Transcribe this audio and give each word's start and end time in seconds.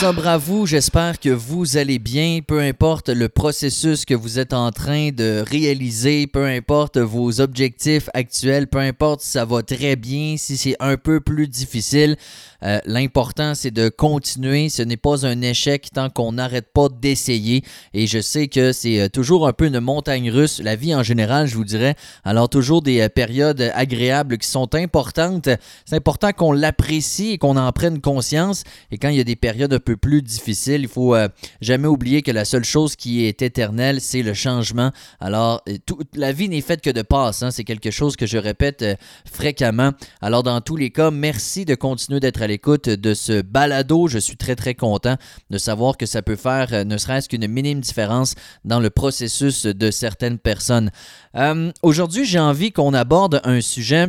sobre 0.00 0.26
à 0.26 0.36
vous, 0.36 0.66
j'espère 0.66 1.18
que 1.18 1.30
vous 1.30 1.78
allez 1.78 1.98
bien, 1.98 2.40
peu 2.46 2.60
importe 2.60 3.08
le 3.08 3.30
processus 3.30 4.04
que 4.04 4.12
vous 4.12 4.38
êtes 4.38 4.52
en 4.52 4.70
train 4.70 5.08
de 5.10 5.42
réaliser, 5.48 6.26
peu 6.26 6.44
importe 6.44 6.98
vos 6.98 7.40
objectifs 7.40 8.10
actuels, 8.12 8.66
peu 8.66 8.78
importe 8.78 9.22
si 9.22 9.30
ça 9.30 9.46
va 9.46 9.62
très 9.62 9.96
bien, 9.96 10.36
si 10.36 10.58
c'est 10.58 10.76
un 10.80 10.98
peu 10.98 11.20
plus 11.20 11.48
difficile. 11.48 12.16
Euh, 12.62 12.80
l'important, 12.84 13.54
c'est 13.54 13.70
de 13.70 13.88
continuer. 13.88 14.68
Ce 14.68 14.82
n'est 14.82 14.96
pas 14.96 15.26
un 15.26 15.40
échec 15.42 15.88
tant 15.92 16.10
qu'on 16.10 16.32
n'arrête 16.32 16.72
pas 16.72 16.88
d'essayer. 16.88 17.62
Et 17.94 18.06
je 18.06 18.20
sais 18.20 18.48
que 18.48 18.72
c'est 18.72 19.00
euh, 19.00 19.08
toujours 19.08 19.46
un 19.46 19.52
peu 19.52 19.66
une 19.66 19.80
montagne 19.80 20.30
russe, 20.30 20.60
la 20.62 20.76
vie 20.76 20.94
en 20.94 21.02
général, 21.02 21.46
je 21.46 21.56
vous 21.56 21.64
dirais. 21.64 21.94
Alors, 22.24 22.48
toujours 22.48 22.82
des 22.82 23.00
euh, 23.00 23.08
périodes 23.08 23.70
agréables 23.74 24.38
qui 24.38 24.48
sont 24.48 24.74
importantes. 24.74 25.48
C'est 25.84 25.96
important 25.96 26.32
qu'on 26.32 26.52
l'apprécie 26.52 27.32
et 27.32 27.38
qu'on 27.38 27.56
en 27.56 27.70
prenne 27.72 28.00
conscience. 28.00 28.64
Et 28.90 28.98
quand 28.98 29.08
il 29.08 29.16
y 29.16 29.20
a 29.20 29.24
des 29.24 29.36
périodes 29.36 29.78
plus 29.94 30.22
difficiles, 30.22 30.82
il 30.82 30.88
faut 30.88 31.14
jamais 31.60 31.86
oublier 31.86 32.22
que 32.22 32.30
la 32.30 32.44
seule 32.44 32.64
chose 32.64 32.96
qui 32.96 33.24
est 33.24 33.42
éternelle, 33.42 34.00
c'est 34.00 34.22
le 34.22 34.34
changement. 34.34 34.90
Alors, 35.20 35.62
toute 35.86 36.16
la 36.16 36.32
vie 36.32 36.48
n'est 36.48 36.60
faite 36.60 36.80
que 36.80 36.90
de 36.90 37.02
passe. 37.02 37.42
Hein. 37.42 37.50
C'est 37.50 37.64
quelque 37.64 37.90
chose 37.90 38.16
que 38.16 38.26
je 38.26 38.38
répète 38.38 38.84
fréquemment. 39.30 39.92
Alors, 40.20 40.42
dans 40.42 40.60
tous 40.60 40.76
les 40.76 40.90
cas, 40.90 41.10
merci 41.10 41.64
de 41.64 41.74
continuer 41.74 42.20
d'être 42.20 42.42
à 42.42 42.46
l'écoute 42.46 42.88
de 42.88 43.14
ce 43.14 43.42
balado. 43.42 44.08
Je 44.08 44.18
suis 44.18 44.36
très 44.36 44.56
très 44.56 44.74
content 44.74 45.16
de 45.50 45.58
savoir 45.58 45.96
que 45.96 46.06
ça 46.06 46.22
peut 46.22 46.36
faire 46.36 46.68
euh, 46.72 46.84
ne 46.84 46.96
serait-ce 46.96 47.28
qu'une 47.28 47.46
minime 47.46 47.80
différence 47.80 48.34
dans 48.64 48.80
le 48.80 48.90
processus 48.90 49.66
de 49.66 49.90
certaines 49.90 50.38
personnes. 50.38 50.90
Euh, 51.34 51.70
aujourd'hui, 51.82 52.24
j'ai 52.24 52.38
envie 52.38 52.72
qu'on 52.72 52.94
aborde 52.94 53.40
un 53.44 53.60
sujet 53.60 54.08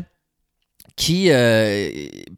qui, 0.95 1.29
euh, 1.31 1.89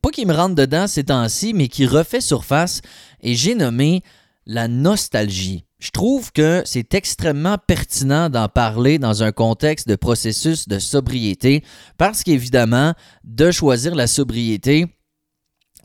pas 0.02 0.10
qui 0.10 0.26
me 0.26 0.34
rentre 0.34 0.56
dedans 0.56 0.88
ces 0.88 1.06
temps-ci, 1.06 1.54
mais 1.54 1.68
qui 1.68 1.86
refait 1.86 2.22
surface 2.22 2.82
et 3.22 3.36
j'ai 3.36 3.56
nommé 3.56 4.04
la 4.46 4.68
nostalgie. 4.68 5.66
Je 5.80 5.92
trouve 5.92 6.34
que 6.34 6.62
c'est 6.66 6.94
extrêmement 6.94 7.58
pertinent 7.58 8.30
d'en 8.30 8.50
parler 8.50 9.00
dans 9.00 9.24
un 9.24 9.32
contexte 9.32 9.88
de 9.88 9.96
processus 9.96 10.68
de 10.68 10.78
sobriété 10.78 11.64
parce 11.98 12.24
qu'évidemment, 12.24 12.94
de 13.24 13.52
choisir 13.52 13.96
la 13.96 14.08
sobriété, 14.08 14.88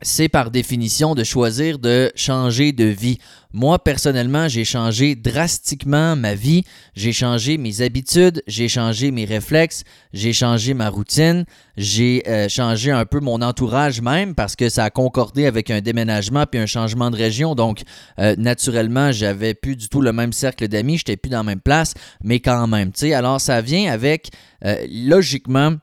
c'est 0.01 0.27
par 0.27 0.51
définition 0.51 1.15
de 1.15 1.23
choisir 1.23 1.79
de 1.79 2.11
changer 2.15 2.73
de 2.73 2.83
vie. 2.83 3.17
Moi, 3.53 3.79
personnellement, 3.79 4.49
j'ai 4.49 4.65
changé 4.65 5.15
drastiquement 5.15 6.17
ma 6.17 6.35
vie, 6.35 6.65
j'ai 6.95 7.13
changé 7.13 7.57
mes 7.57 7.81
habitudes, 7.81 8.43
j'ai 8.47 8.67
changé 8.67 9.11
mes 9.11 9.23
réflexes, 9.23 9.85
j'ai 10.11 10.33
changé 10.33 10.73
ma 10.73 10.89
routine, 10.89 11.45
j'ai 11.77 12.23
euh, 12.27 12.49
changé 12.49 12.91
un 12.91 13.05
peu 13.05 13.21
mon 13.21 13.41
entourage 13.41 14.01
même 14.01 14.35
parce 14.35 14.57
que 14.57 14.67
ça 14.67 14.83
a 14.83 14.89
concordé 14.89 15.45
avec 15.45 15.71
un 15.71 15.79
déménagement 15.79 16.45
puis 16.45 16.59
un 16.59 16.65
changement 16.65 17.09
de 17.09 17.15
région. 17.15 17.55
Donc, 17.55 17.83
euh, 18.19 18.35
naturellement, 18.37 19.13
j'avais 19.13 19.53
plus 19.53 19.77
du 19.77 19.87
tout 19.87 20.01
le 20.01 20.11
même 20.11 20.33
cercle 20.33 20.67
d'amis, 20.67 20.97
j'étais 20.97 21.15
plus 21.15 21.29
dans 21.29 21.37
la 21.37 21.43
même 21.43 21.61
place, 21.61 21.93
mais 22.21 22.41
quand 22.41 22.67
même, 22.67 22.91
tu 22.91 22.99
sais. 22.99 23.13
Alors, 23.13 23.39
ça 23.39 23.61
vient 23.61 23.89
avec, 23.89 24.31
euh, 24.65 24.85
logiquement, 24.89 25.75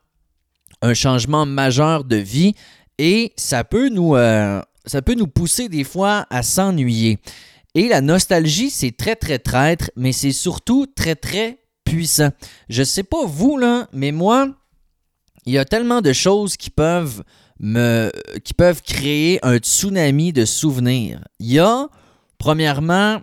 un 0.82 0.94
changement 0.94 1.46
majeur 1.46 2.04
de 2.04 2.16
vie 2.16 2.54
et 3.04 3.32
ça 3.36 3.64
peut 3.64 3.88
nous, 3.88 4.14
euh, 4.14 4.62
ça 4.86 5.02
peut 5.02 5.14
nous 5.14 5.26
pousser 5.26 5.68
des 5.68 5.82
fois 5.82 6.24
à 6.30 6.44
s'ennuyer. 6.44 7.18
Et 7.74 7.88
la 7.88 8.00
nostalgie, 8.00 8.70
c'est 8.70 8.96
très 8.96 9.16
très 9.16 9.40
traître, 9.40 9.90
mais 9.96 10.12
c'est 10.12 10.30
surtout 10.30 10.86
très 10.86 11.16
très 11.16 11.58
puissant. 11.84 12.30
Je 12.68 12.84
sais 12.84 13.02
pas 13.02 13.26
vous 13.26 13.58
là, 13.58 13.88
mais 13.92 14.12
moi, 14.12 14.50
il 15.46 15.52
y 15.52 15.58
a 15.58 15.64
tellement 15.64 16.00
de 16.00 16.12
choses 16.12 16.56
qui 16.56 16.70
peuvent 16.70 17.24
créer 18.86 19.44
un 19.44 19.56
tsunami 19.56 20.32
de 20.32 20.44
souvenirs. 20.44 21.24
Il 21.40 21.50
y 21.50 21.58
a 21.58 21.88
premièrement 22.38 23.20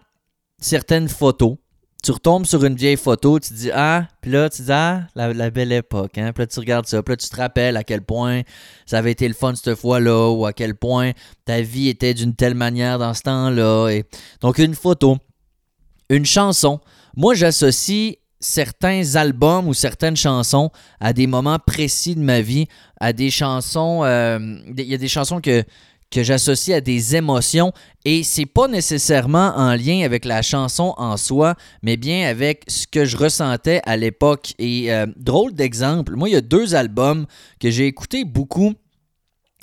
certaines 0.59 1.07
photos 1.07 1.55
tu 2.01 2.11
retombes 2.11 2.45
sur 2.45 2.63
une 2.63 2.75
vieille 2.75 2.97
photo, 2.97 3.39
tu 3.39 3.53
dis 3.53 3.71
Ah, 3.73 4.07
puis 4.21 4.31
là, 4.31 4.49
tu 4.49 4.61
dis 4.61 4.71
Ah, 4.71 5.07
la, 5.15 5.49
belle 5.49 5.71
époque. 5.71 6.17
Hein? 6.17 6.31
Puis 6.33 6.43
là, 6.43 6.47
tu 6.47 6.59
regardes 6.59 6.85
ça, 6.85 7.03
puis 7.03 7.13
là, 7.13 7.17
tu 7.17 7.29
te 7.29 7.35
rappelles 7.35 7.75
à 7.75 7.83
quel 7.83 8.01
point 8.01 8.41
ça 8.85 8.99
avait 8.99 9.11
été 9.11 9.27
le 9.27 9.33
fun 9.33 9.53
cette 9.55 9.75
fois-là, 9.75 10.29
ou 10.29 10.45
à 10.45 10.53
quel 10.53 10.75
point 10.75 11.11
ta 11.45 11.61
vie 11.61 11.89
était 11.89 12.13
d'une 12.13 12.35
telle 12.35 12.55
manière 12.55 12.99
dans 12.99 13.13
ce 13.13 13.23
temps-là. 13.23 13.89
Et... 13.89 14.05
Donc, 14.41 14.59
une 14.59 14.75
photo, 14.75 15.17
une 16.09 16.25
chanson. 16.25 16.79
Moi, 17.15 17.33
j'associe 17.33 18.15
certains 18.39 19.15
albums 19.15 19.67
ou 19.67 19.73
certaines 19.73 20.15
chansons 20.15 20.71
à 21.01 21.11
des 21.11 21.27
moments 21.27 21.59
précis 21.59 22.15
de 22.15 22.21
ma 22.21 22.39
vie, 22.39 22.67
à 23.01 23.11
des 23.11 23.29
chansons. 23.29 24.03
Euh, 24.05 24.39
il 24.77 24.85
y 24.85 24.93
a 24.93 24.97
des 24.97 25.09
chansons 25.09 25.41
que 25.41 25.65
que 26.11 26.23
j'associe 26.23 26.75
à 26.75 26.81
des 26.81 27.15
émotions 27.15 27.71
et 28.05 28.23
c'est 28.23 28.45
pas 28.45 28.67
nécessairement 28.67 29.53
en 29.55 29.75
lien 29.75 30.03
avec 30.03 30.25
la 30.25 30.41
chanson 30.41 30.93
en 30.97 31.17
soi, 31.17 31.55
mais 31.83 31.97
bien 31.97 32.27
avec 32.27 32.63
ce 32.67 32.87
que 32.87 33.05
je 33.05 33.17
ressentais 33.17 33.81
à 33.85 33.97
l'époque. 33.97 34.53
Et 34.57 34.91
euh, 34.91 35.05
drôle 35.17 35.53
d'exemple, 35.53 36.15
moi 36.15 36.29
il 36.29 36.33
y 36.33 36.37
a 36.37 36.41
deux 36.41 36.75
albums 36.75 37.25
que 37.59 37.69
j'ai 37.69 37.85
écoutés 37.85 38.25
beaucoup. 38.25 38.73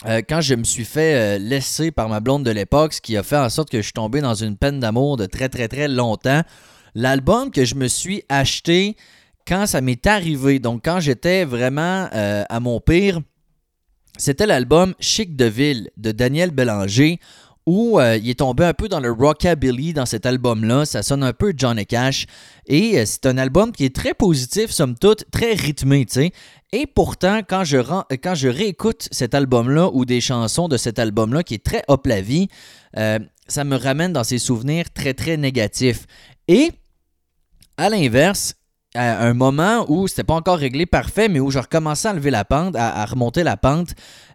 Euh, 0.04 0.20
quand 0.28 0.42
je 0.42 0.54
me 0.54 0.64
suis 0.64 0.84
fait 0.84 1.14
euh, 1.14 1.38
laisser 1.38 1.90
par 1.90 2.08
ma 2.08 2.20
blonde 2.20 2.44
de 2.44 2.50
l'époque, 2.50 2.92
ce 2.92 3.00
qui 3.00 3.16
a 3.16 3.22
fait 3.22 3.38
en 3.38 3.48
sorte 3.48 3.70
que 3.70 3.78
je 3.78 3.84
suis 3.84 3.92
tombé 3.92 4.20
dans 4.20 4.34
une 4.34 4.56
peine 4.56 4.78
d'amour 4.78 5.16
de 5.16 5.26
très 5.26 5.48
très 5.48 5.68
très 5.68 5.88
longtemps. 5.88 6.42
L'album 6.94 7.50
que 7.50 7.64
je 7.64 7.74
me 7.74 7.88
suis 7.88 8.22
acheté 8.28 8.96
quand 9.48 9.66
ça 9.66 9.80
m'est 9.80 10.06
arrivé, 10.06 10.58
donc 10.58 10.82
quand 10.84 11.00
j'étais 11.00 11.44
vraiment 11.44 12.08
à 12.12 12.58
mon 12.58 12.80
pire, 12.80 13.20
c'était 14.18 14.46
l'album 14.46 14.94
Chic 15.00 15.36
de 15.36 15.44
Ville 15.44 15.90
de 15.96 16.12
Daniel 16.12 16.50
Bélanger 16.50 17.18
où 17.66 17.98
euh, 17.98 18.16
il 18.16 18.30
est 18.30 18.38
tombé 18.38 18.64
un 18.64 18.74
peu 18.74 18.88
dans 18.88 19.00
le 19.00 19.10
rockabilly 19.10 19.92
dans 19.92 20.06
cet 20.06 20.24
album-là. 20.24 20.86
Ça 20.86 21.02
sonne 21.02 21.24
un 21.24 21.32
peu 21.32 21.52
Johnny 21.56 21.84
Cash. 21.84 22.26
Et 22.66 22.98
euh, 22.98 23.02
c'est 23.04 23.26
un 23.26 23.38
album 23.38 23.72
qui 23.72 23.84
est 23.84 23.94
très 23.94 24.14
positif, 24.14 24.70
somme 24.70 24.96
toute, 24.96 25.24
très 25.32 25.54
rythmé, 25.54 26.06
tu 26.06 26.14
sais. 26.14 26.32
Et 26.72 26.86
pourtant, 26.86 27.40
quand 27.48 27.64
je, 27.64 27.78
je 27.78 28.48
réécoute 28.48 29.08
cet 29.10 29.34
album-là 29.34 29.90
ou 29.92 30.04
des 30.04 30.20
chansons 30.20 30.68
de 30.68 30.76
cet 30.76 30.98
album-là 30.98 31.42
qui 31.42 31.54
est 31.54 31.64
très 31.64 31.82
hop 31.88 32.06
la 32.06 32.20
vie, 32.20 32.48
euh, 32.96 33.18
ça 33.48 33.64
me 33.64 33.76
ramène 33.76 34.12
dans 34.12 34.24
ces 34.24 34.38
souvenirs 34.38 34.92
très, 34.92 35.14
très 35.14 35.36
négatifs. 35.36 36.06
Et 36.48 36.70
à 37.76 37.88
l'inverse, 37.88 38.54
à 38.96 39.22
un 39.22 39.34
moment 39.34 39.84
où 39.88 40.08
c'était 40.08 40.24
pas 40.24 40.34
encore 40.34 40.58
réglé 40.58 40.86
parfait, 40.86 41.28
mais 41.28 41.40
où 41.40 41.50
je 41.50 41.58
recommençais 41.58 42.08
à 42.08 42.12
lever 42.12 42.30
la 42.30 42.44
pente, 42.44 42.74
à, 42.76 43.04
remonter 43.04 43.42
la 43.42 43.56
pente, 43.56 43.90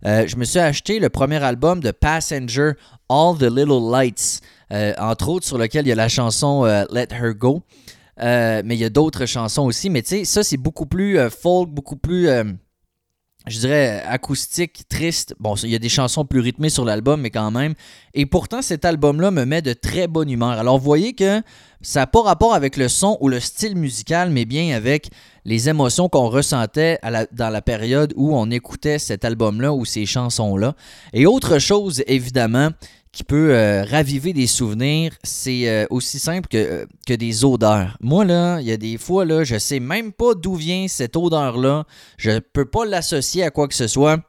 euh, 0.05 0.25
je 0.27 0.35
me 0.37 0.45
suis 0.45 0.59
acheté 0.59 0.99
le 0.99 1.09
premier 1.09 1.43
album 1.43 1.79
de 1.79 1.91
Passenger, 1.91 2.73
All 3.09 3.37
the 3.37 3.43
Little 3.43 3.91
Lights, 3.91 4.41
euh, 4.71 4.93
entre 4.97 5.29
autres 5.29 5.45
sur 5.45 5.57
lequel 5.57 5.85
il 5.85 5.89
y 5.89 5.91
a 5.91 5.95
la 5.95 6.09
chanson 6.09 6.65
euh, 6.65 6.85
Let 6.91 7.07
Her 7.11 7.33
Go. 7.33 7.63
mais 8.17 8.63
il 8.65 8.79
y 8.79 8.85
a 8.85 8.89
d'autres 8.89 9.25
chansons 9.25 9.63
aussi, 9.63 9.89
mais 9.89 10.01
tu 10.01 10.09
sais, 10.09 10.25
ça 10.25 10.43
c'est 10.43 10.57
beaucoup 10.57 10.85
plus 10.85 11.17
folk, 11.29 11.69
beaucoup 11.69 11.97
plus 11.97 12.29
je 13.47 13.59
dirais, 13.59 14.03
acoustique, 14.05 14.87
triste. 14.87 15.35
Bon, 15.39 15.55
il 15.55 15.69
y 15.69 15.75
a 15.75 15.79
des 15.79 15.89
chansons 15.89 16.25
plus 16.25 16.39
rythmées 16.39 16.69
sur 16.69 16.85
l'album, 16.85 17.21
mais 17.21 17.31
quand 17.31 17.49
même. 17.49 17.73
Et 18.13 18.25
pourtant, 18.25 18.61
cet 18.61 18.85
album-là 18.85 19.31
me 19.31 19.45
met 19.45 19.61
de 19.61 19.73
très 19.73 20.07
bonne 20.07 20.29
humeur. 20.29 20.51
Alors, 20.51 20.77
vous 20.77 20.83
voyez 20.83 21.13
que 21.13 21.41
ça 21.81 22.01
n'a 22.01 22.07
pas 22.07 22.21
rapport 22.21 22.53
avec 22.53 22.77
le 22.77 22.87
son 22.87 23.17
ou 23.21 23.27
le 23.27 23.39
style 23.39 23.75
musical, 23.75 24.29
mais 24.29 24.45
bien 24.45 24.75
avec 24.75 25.09
les 25.45 25.69
émotions 25.69 26.09
qu'on 26.09 26.29
ressentait 26.29 26.99
dans 27.31 27.49
la 27.49 27.61
période 27.61 28.13
où 28.15 28.35
on 28.35 28.51
écoutait 28.51 28.99
cet 28.99 29.25
album-là 29.25 29.73
ou 29.73 29.85
ces 29.85 30.05
chansons-là. 30.05 30.75
Et 31.13 31.25
autre 31.25 31.59
chose, 31.59 32.03
évidemment, 32.07 32.69
qui 33.11 33.23
peut 33.23 33.53
euh, 33.53 33.83
raviver 33.83 34.31
des 34.31 34.47
souvenirs, 34.47 35.11
c'est 35.23 35.67
euh, 35.67 35.85
aussi 35.89 36.17
simple 36.17 36.47
que, 36.47 36.57
euh, 36.57 36.85
que, 37.05 37.13
des 37.13 37.43
odeurs. 37.43 37.97
Moi, 37.99 38.23
là, 38.23 38.61
il 38.61 38.67
y 38.67 38.71
a 38.71 38.77
des 38.77 38.97
fois, 38.97 39.25
là, 39.25 39.43
je 39.43 39.57
sais 39.57 39.81
même 39.81 40.13
pas 40.13 40.33
d'où 40.33 40.55
vient 40.55 40.87
cette 40.87 41.17
odeur-là. 41.17 41.85
Je 42.17 42.39
peux 42.39 42.65
pas 42.65 42.85
l'associer 42.85 43.43
à 43.43 43.51
quoi 43.51 43.67
que 43.67 43.75
ce 43.75 43.87
soit. 43.87 44.19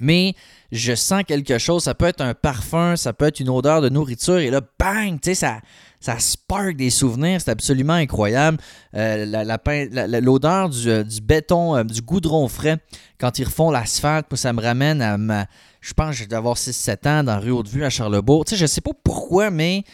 Mais 0.00 0.34
je 0.72 0.94
sens 0.94 1.22
quelque 1.26 1.58
chose. 1.58 1.84
Ça 1.84 1.94
peut 1.94 2.06
être 2.06 2.20
un 2.20 2.34
parfum, 2.34 2.96
ça 2.96 3.12
peut 3.12 3.26
être 3.26 3.40
une 3.40 3.48
odeur 3.48 3.80
de 3.80 3.88
nourriture. 3.88 4.38
Et 4.38 4.50
là, 4.50 4.60
bang, 4.78 5.20
tu 5.20 5.34
ça, 5.34 5.60
ça 6.00 6.18
spark 6.18 6.76
des 6.76 6.90
souvenirs. 6.90 7.40
C'est 7.40 7.50
absolument 7.50 7.94
incroyable. 7.94 8.58
L'odeur 8.92 10.68
du, 10.68 11.04
du, 11.04 11.20
béton, 11.20 11.84
du 11.84 12.02
goudron 12.02 12.48
frais, 12.48 12.78
quand 13.18 13.38
ils 13.38 13.44
refont 13.44 13.70
l'asphalte, 13.70 14.34
ça 14.34 14.52
me 14.52 14.60
ramène 14.60 15.00
à 15.00 15.16
ma, 15.16 15.46
je 15.84 15.92
pense 15.92 16.18
que 16.18 16.24
d'avoir 16.24 16.56
6-7 16.56 17.08
ans 17.08 17.24
dans 17.24 17.38
rue 17.38 17.50
Haute-Vue 17.50 17.84
à 17.84 17.90
Charlebourg. 17.90 18.46
Tu 18.46 18.50
sais, 18.50 18.56
je 18.56 18.64
sais 18.64 18.80
pas 18.80 18.92
pourquoi, 19.04 19.50
mais 19.50 19.84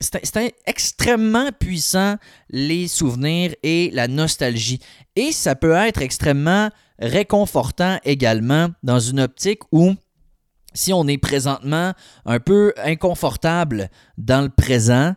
c'est 0.00 0.54
extrêmement 0.66 1.50
puissant, 1.58 2.16
les 2.50 2.88
souvenirs 2.88 3.54
et 3.62 3.90
la 3.92 4.08
nostalgie. 4.08 4.80
Et 5.14 5.30
ça 5.30 5.54
peut 5.54 5.72
être 5.72 6.02
extrêmement 6.02 6.70
réconfortant 6.98 7.98
également 8.04 8.68
dans 8.82 9.00
une 9.00 9.20
optique 9.20 9.60
où 9.72 9.94
si 10.74 10.92
on 10.92 11.06
est 11.06 11.18
présentement 11.18 11.92
un 12.24 12.40
peu 12.40 12.72
inconfortable 12.76 13.88
dans 14.18 14.42
le 14.42 14.50
présent 14.50 15.14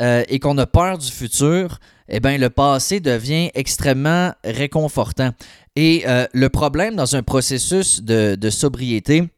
euh, 0.00 0.24
et 0.28 0.38
qu'on 0.38 0.56
a 0.58 0.66
peur 0.66 0.98
du 0.98 1.10
futur, 1.10 1.78
eh 2.08 2.20
bien, 2.20 2.38
le 2.38 2.50
passé 2.50 3.00
devient 3.00 3.50
extrêmement 3.54 4.32
réconfortant. 4.42 5.30
Et 5.76 6.04
euh, 6.06 6.26
le 6.32 6.48
problème 6.48 6.96
dans 6.96 7.14
un 7.14 7.22
processus 7.22 8.02
de 8.02 8.50
sobriété, 8.50 9.28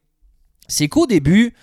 c'est 0.68 0.88
qu'au 0.88 1.06
début, 1.06 1.54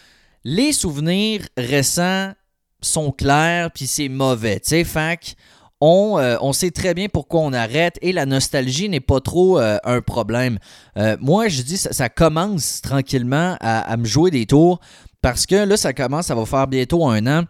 les 0.43 0.73
souvenirs 0.73 1.47
récents 1.57 2.33
sont 2.81 3.11
clairs, 3.11 3.71
puis 3.71 3.87
c'est 3.87 4.09
mauvais. 4.09 4.59
Tu 4.59 4.69
sais, 4.69 4.83
fac, 4.83 5.35
on, 5.81 6.17
euh, 6.19 6.37
on, 6.41 6.53
sait 6.53 6.71
très 6.71 6.93
bien 6.93 7.07
pourquoi 7.09 7.41
on 7.41 7.51
arrête 7.53 7.97
et 8.01 8.13
la 8.13 8.25
nostalgie 8.25 8.87
n'est 8.87 8.99
pas 8.99 9.19
trop 9.19 9.59
euh, 9.59 9.77
un 9.83 10.01
problème. 10.01 10.59
Euh, 10.97 11.17
moi, 11.19 11.47
je 11.47 11.63
dis, 11.63 11.77
ça, 11.77 11.91
ça 11.91 12.07
commence 12.07 12.81
tranquillement 12.81 13.57
à, 13.59 13.79
à, 13.81 13.97
me 13.97 14.05
jouer 14.05 14.31
des 14.31 14.45
tours 14.45 14.79
parce 15.21 15.45
que 15.45 15.55
là, 15.55 15.77
ça 15.77 15.93
commence, 15.93 16.27
ça 16.27 16.35
va 16.35 16.45
faire 16.45 16.67
bientôt 16.67 17.05
un 17.07 17.25
an. 17.27 17.43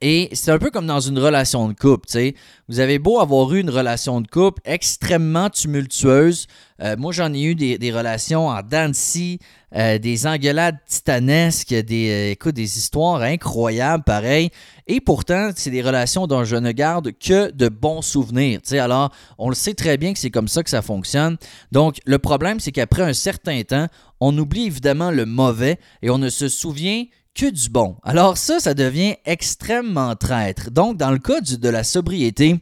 Et 0.00 0.28
c'est 0.32 0.50
un 0.50 0.58
peu 0.58 0.70
comme 0.70 0.86
dans 0.86 1.00
une 1.00 1.18
relation 1.18 1.68
de 1.68 1.74
couple, 1.74 2.06
tu 2.06 2.12
sais. 2.12 2.34
Vous 2.68 2.80
avez 2.80 2.98
beau 2.98 3.20
avoir 3.20 3.52
eu 3.52 3.60
une 3.60 3.70
relation 3.70 4.20
de 4.20 4.26
couple 4.26 4.62
extrêmement 4.64 5.50
tumultueuse. 5.50 6.46
Euh, 6.80 6.96
moi, 6.96 7.12
j'en 7.12 7.32
ai 7.32 7.42
eu 7.42 7.54
des, 7.54 7.92
relations 7.92 8.48
en 8.48 8.62
Dancy, 8.62 9.38
euh, 9.76 9.98
des 9.98 10.26
engueulades 10.26 10.78
titanesques, 10.86 11.74
des, 11.74 12.10
euh, 12.10 12.30
écoute, 12.32 12.54
des 12.54 12.78
histoires 12.78 13.20
incroyables, 13.20 14.02
pareil. 14.02 14.50
Et 14.86 15.00
pourtant, 15.00 15.50
c'est 15.54 15.70
des 15.70 15.82
relations 15.82 16.26
dont 16.26 16.44
je 16.44 16.56
ne 16.56 16.72
garde 16.72 17.12
que 17.12 17.50
de 17.52 17.68
bons 17.68 18.02
souvenirs. 18.02 18.60
Tu 18.62 18.70
sais, 18.70 18.78
alors, 18.78 19.12
on 19.38 19.48
le 19.48 19.54
sait 19.54 19.74
très 19.74 19.98
bien 19.98 20.12
que 20.12 20.18
c'est 20.18 20.30
comme 20.30 20.48
ça 20.48 20.62
que 20.62 20.70
ça 20.70 20.82
fonctionne. 20.82 21.36
Donc, 21.70 21.98
le 22.06 22.18
problème, 22.18 22.58
c'est 22.58 22.72
qu'après 22.72 23.02
un 23.02 23.12
certain 23.12 23.62
temps, 23.62 23.86
on 24.20 24.36
oublie 24.38 24.66
évidemment 24.66 25.10
le 25.10 25.26
mauvais 25.26 25.78
et 26.00 26.10
on 26.10 26.18
ne 26.18 26.30
se 26.30 26.48
souvient 26.48 27.04
que 27.34 27.50
du 27.50 27.68
bon. 27.70 27.96
Alors 28.02 28.36
ça, 28.38 28.60
ça 28.60 28.74
devient 28.74 29.16
extrêmement 29.24 30.14
traître. 30.16 30.70
Donc, 30.70 30.96
dans 30.96 31.10
le 31.10 31.18
cas 31.18 31.40
de 31.40 31.68
la 31.68 31.84
sobriété, 31.84 32.60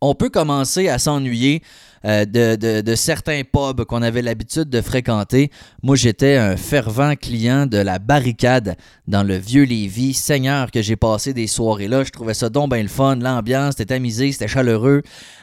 on 0.00 0.14
peut 0.14 0.30
commencer 0.30 0.88
à 0.88 0.98
s'ennuyer 0.98 1.62
euh, 2.04 2.24
de, 2.24 2.94
certains 2.94 3.42
pubs 3.44 3.84
qu'on 3.84 4.02
avait 4.02 4.22
l'habitude 4.22 4.68
de 4.70 4.80
fréquenter. 4.80 5.50
Moi, 5.82 5.96
j'étais 5.96 6.36
un 6.36 6.56
fervent 6.56 7.14
client 7.16 7.66
de 7.66 7.78
la 7.78 7.98
barricade 7.98 8.76
dans 9.06 9.22
le 9.22 9.36
vieux 9.36 9.64
Lévis. 9.64 10.14
Seigneur, 10.14 10.70
que 10.70 10.82
j'ai 10.82 10.96
passé 10.96 11.32
des 11.32 11.46
soirées 11.46 11.88
là. 11.88 12.04
Je 12.04 12.10
trouvais 12.10 12.34
ça 12.34 12.48
donc 12.48 12.72
bien 12.72 12.82
le 12.82 12.88
fun. 12.88 13.16
L'ambiance 13.16 13.78
était 13.80 13.94
amusée, 13.94 14.32
c'était 14.32 14.48
chaleureux. 14.48 15.02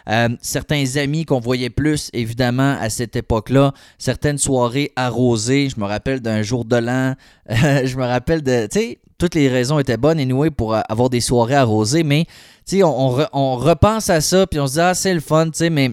Euh, 0.09 0.29
certains 0.41 0.97
amis 0.97 1.25
qu'on 1.25 1.39
voyait 1.39 1.69
plus, 1.69 2.09
évidemment, 2.13 2.77
à 2.79 2.89
cette 2.89 3.15
époque-là. 3.15 3.73
Certaines 3.97 4.37
soirées 4.37 4.91
arrosées. 4.95 5.69
Je 5.69 5.79
me 5.79 5.85
rappelle 5.85 6.19
d'un 6.19 6.41
jour 6.41 6.65
de 6.65 6.77
l'an. 6.77 7.15
je 7.49 7.95
me 7.97 8.03
rappelle 8.03 8.43
de. 8.43 8.67
Tu 8.67 8.79
sais, 8.79 8.99
toutes 9.17 9.35
les 9.35 9.47
raisons 9.47 9.79
étaient 9.79 9.97
bonnes, 9.97 10.19
anyway, 10.19 10.51
pour 10.51 10.75
avoir 10.89 11.09
des 11.09 11.21
soirées 11.21 11.55
arrosées, 11.55 12.03
mais 12.03 12.25
on, 12.73 12.83
on, 12.83 13.25
on, 13.31 13.55
repense 13.55 14.09
à 14.09 14.21
ça, 14.21 14.45
puis 14.47 14.59
on 14.59 14.67
se 14.67 14.73
dit, 14.73 14.79
ah, 14.81 14.93
c'est 14.93 15.13
le 15.13 15.19
fun, 15.19 15.45
tu 15.45 15.51
sais, 15.53 15.69
mais 15.69 15.91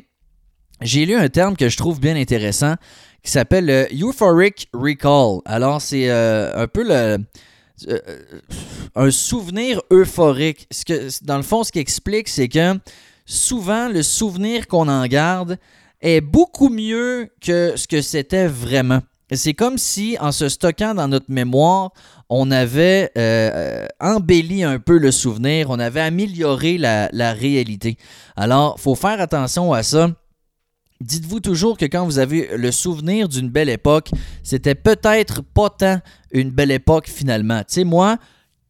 j'ai 0.82 1.06
lu 1.06 1.14
un 1.14 1.28
terme 1.28 1.56
que 1.56 1.68
je 1.68 1.76
trouve 1.76 2.00
bien 2.00 2.16
intéressant 2.16 2.76
qui 3.22 3.30
s'appelle 3.30 3.66
le 3.66 3.88
Euphoric 3.92 4.68
Recall. 4.72 5.40
Alors, 5.44 5.80
c'est 5.80 6.10
euh, 6.10 6.62
un 6.62 6.66
peu 6.66 6.82
le. 6.82 7.24
Euh, 7.88 7.98
un 8.94 9.10
souvenir 9.10 9.80
euphorique. 9.90 10.66
Ce 10.70 10.84
que, 10.84 11.08
dans 11.24 11.36
le 11.36 11.42
fond, 11.42 11.64
ce 11.64 11.72
qui 11.72 11.78
explique, 11.78 12.28
c'est 12.28 12.48
que 12.48 12.78
souvent, 13.26 13.88
le 13.88 14.02
souvenir 14.02 14.68
qu'on 14.68 14.88
en 14.88 15.06
garde 15.06 15.58
est 16.00 16.20
beaucoup 16.20 16.68
mieux 16.68 17.28
que 17.40 17.72
ce 17.76 17.88
que 17.88 18.02
c'était 18.02 18.46
vraiment. 18.46 19.00
C'est 19.32 19.54
comme 19.54 19.78
si, 19.78 20.16
en 20.20 20.30
se 20.30 20.48
stockant 20.48 20.94
dans 20.94 21.08
notre 21.08 21.30
mémoire, 21.30 21.92
on 22.28 22.50
avait 22.50 23.10
euh, 23.16 23.86
embelli 23.98 24.62
un 24.62 24.78
peu 24.78 24.98
le 24.98 25.10
souvenir, 25.10 25.70
on 25.70 25.78
avait 25.78 26.00
amélioré 26.00 26.76
la, 26.76 27.08
la 27.12 27.32
réalité. 27.32 27.96
Alors, 28.36 28.78
faut 28.78 28.94
faire 28.94 29.20
attention 29.20 29.72
à 29.72 29.82
ça. 29.82 30.10
Dites-vous 31.02 31.40
toujours 31.40 31.76
que 31.76 31.84
quand 31.84 32.04
vous 32.04 32.18
avez 32.18 32.56
le 32.56 32.70
souvenir 32.70 33.28
d'une 33.28 33.48
belle 33.48 33.68
époque, 33.68 34.10
c'était 34.42 34.74
peut-être 34.74 35.42
pas 35.42 35.68
tant 35.68 36.00
une 36.30 36.50
belle 36.50 36.70
époque 36.70 37.08
finalement. 37.08 37.58
Tu 37.60 37.74
sais, 37.74 37.84
moi, 37.84 38.18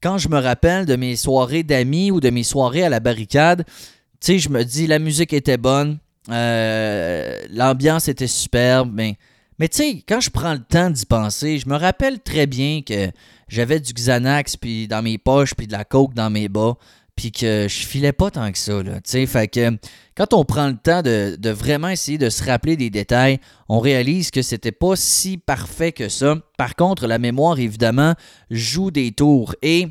quand 0.02 0.19
je 0.19 0.29
me 0.29 0.38
rappelle 0.38 0.87
de 0.87 0.96
mes 0.96 1.17
soirées 1.17 1.62
d'amis 1.62 2.11
ou 2.11 2.20
de 2.20 2.31
mes 2.31 2.43
soirées 2.43 2.84
à 2.84 2.88
la 2.88 3.00
barricade, 3.00 3.64
tu 3.67 3.73
sais, 4.20 4.38
je 4.38 4.49
me 4.49 4.64
dis 4.64 4.87
la 4.87 4.99
musique 4.99 5.32
était 5.32 5.58
bonne, 5.58 5.99
euh, 6.31 7.40
l'ambiance 7.50 8.08
était 8.08 8.26
superbe, 8.26 8.90
mais, 8.93 9.17
mais 9.58 9.69
tu 9.69 9.78
sais, 9.78 10.05
quand 10.08 10.20
je 10.20 10.31
prends 10.31 10.55
le 10.55 10.62
temps 10.62 10.90
d'y 10.90 11.05
penser, 11.05 11.58
je 11.58 11.69
me 11.69 11.76
rappelle 11.76 12.20
très 12.20 12.46
bien 12.46 12.81
que 12.81 13.11
j'avais 13.49 13.78
du 13.78 13.93
Xanax 13.93 14.56
puis 14.56 14.88
dans 14.88 15.02
mes 15.02 15.19
poches 15.19 15.55
puis 15.55 15.67
de 15.67 15.73
la 15.73 15.85
coke 15.85 16.14
dans 16.14 16.31
mes 16.31 16.49
bas 16.49 16.76
puis 17.17 17.32
que 17.32 17.67
je 17.69 17.87
filais 17.87 18.12
pas 18.12 18.31
tant 18.31 18.50
que 18.50 18.59
ça. 18.59 18.82
Là, 18.82 19.00
fait 19.05 19.49
que 19.49 19.70
quand 20.17 20.32
on 20.35 20.44
prend 20.44 20.69
le 20.69 20.76
temps 20.76 21.03
de, 21.03 21.50
vraiment 21.50 21.88
essayer 21.88 22.19
de 22.19 22.31
se 22.31 22.44
rappeler 22.44 22.76
des 22.76 22.91
détails, 22.91 23.38
on 23.69 23.81
réalise 23.81 24.31
que 24.31 24.43
c'était 24.43 24.73
pas 24.73 24.97
si 24.97 25.38
parfait 25.38 25.93
que 25.93 26.09
ça. 26.09 26.37
Par 26.59 26.75
contre, 26.75 27.06
la 27.06 27.19
mémoire, 27.19 27.59
évidemment, 27.59 28.14
joue 28.50 28.91
des 28.91 29.12
tours. 29.12 29.55
Et 29.62 29.88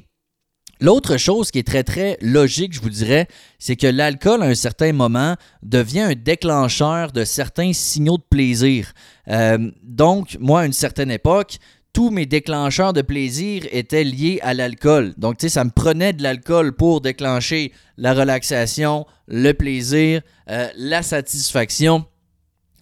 L'autre 0.81 1.17
chose 1.17 1.51
qui 1.51 1.59
est 1.59 1.67
très 1.67 1.83
très 1.83 2.17
logique, 2.21 2.73
je 2.73 2.81
vous 2.81 2.89
dirais, 2.89 3.27
c'est 3.59 3.75
que 3.75 3.85
l'alcool 3.85 4.41
à 4.41 4.47
un 4.47 4.55
certain 4.55 4.93
moment 4.93 5.35
devient 5.61 5.99
un 5.99 6.15
déclencheur 6.15 7.11
de 7.11 7.23
certains 7.23 7.71
signaux 7.71 8.17
de 8.17 8.23
plaisir. 8.27 8.93
Euh, 9.27 9.69
donc, 9.83 10.37
moi, 10.39 10.61
à 10.61 10.65
une 10.65 10.73
certaine 10.73 11.11
époque, 11.11 11.59
tous 11.93 12.09
mes 12.09 12.25
déclencheurs 12.25 12.93
de 12.93 13.01
plaisir 13.01 13.63
étaient 13.71 14.03
liés 14.03 14.39
à 14.43 14.53
l'alcool. 14.53 15.13
Donc, 15.17 15.37
tu 15.37 15.45
sais, 15.45 15.49
ça 15.49 15.63
me 15.63 15.71
prenait 15.71 16.13
de 16.13 16.23
l'alcool 16.23 16.73
pour 16.73 17.01
déclencher 17.01 17.73
la 17.97 18.13
relaxation, 18.13 19.05
le 19.27 19.51
plaisir, 19.53 20.21
euh, 20.49 20.67
la 20.77 21.03
satisfaction. 21.03 22.05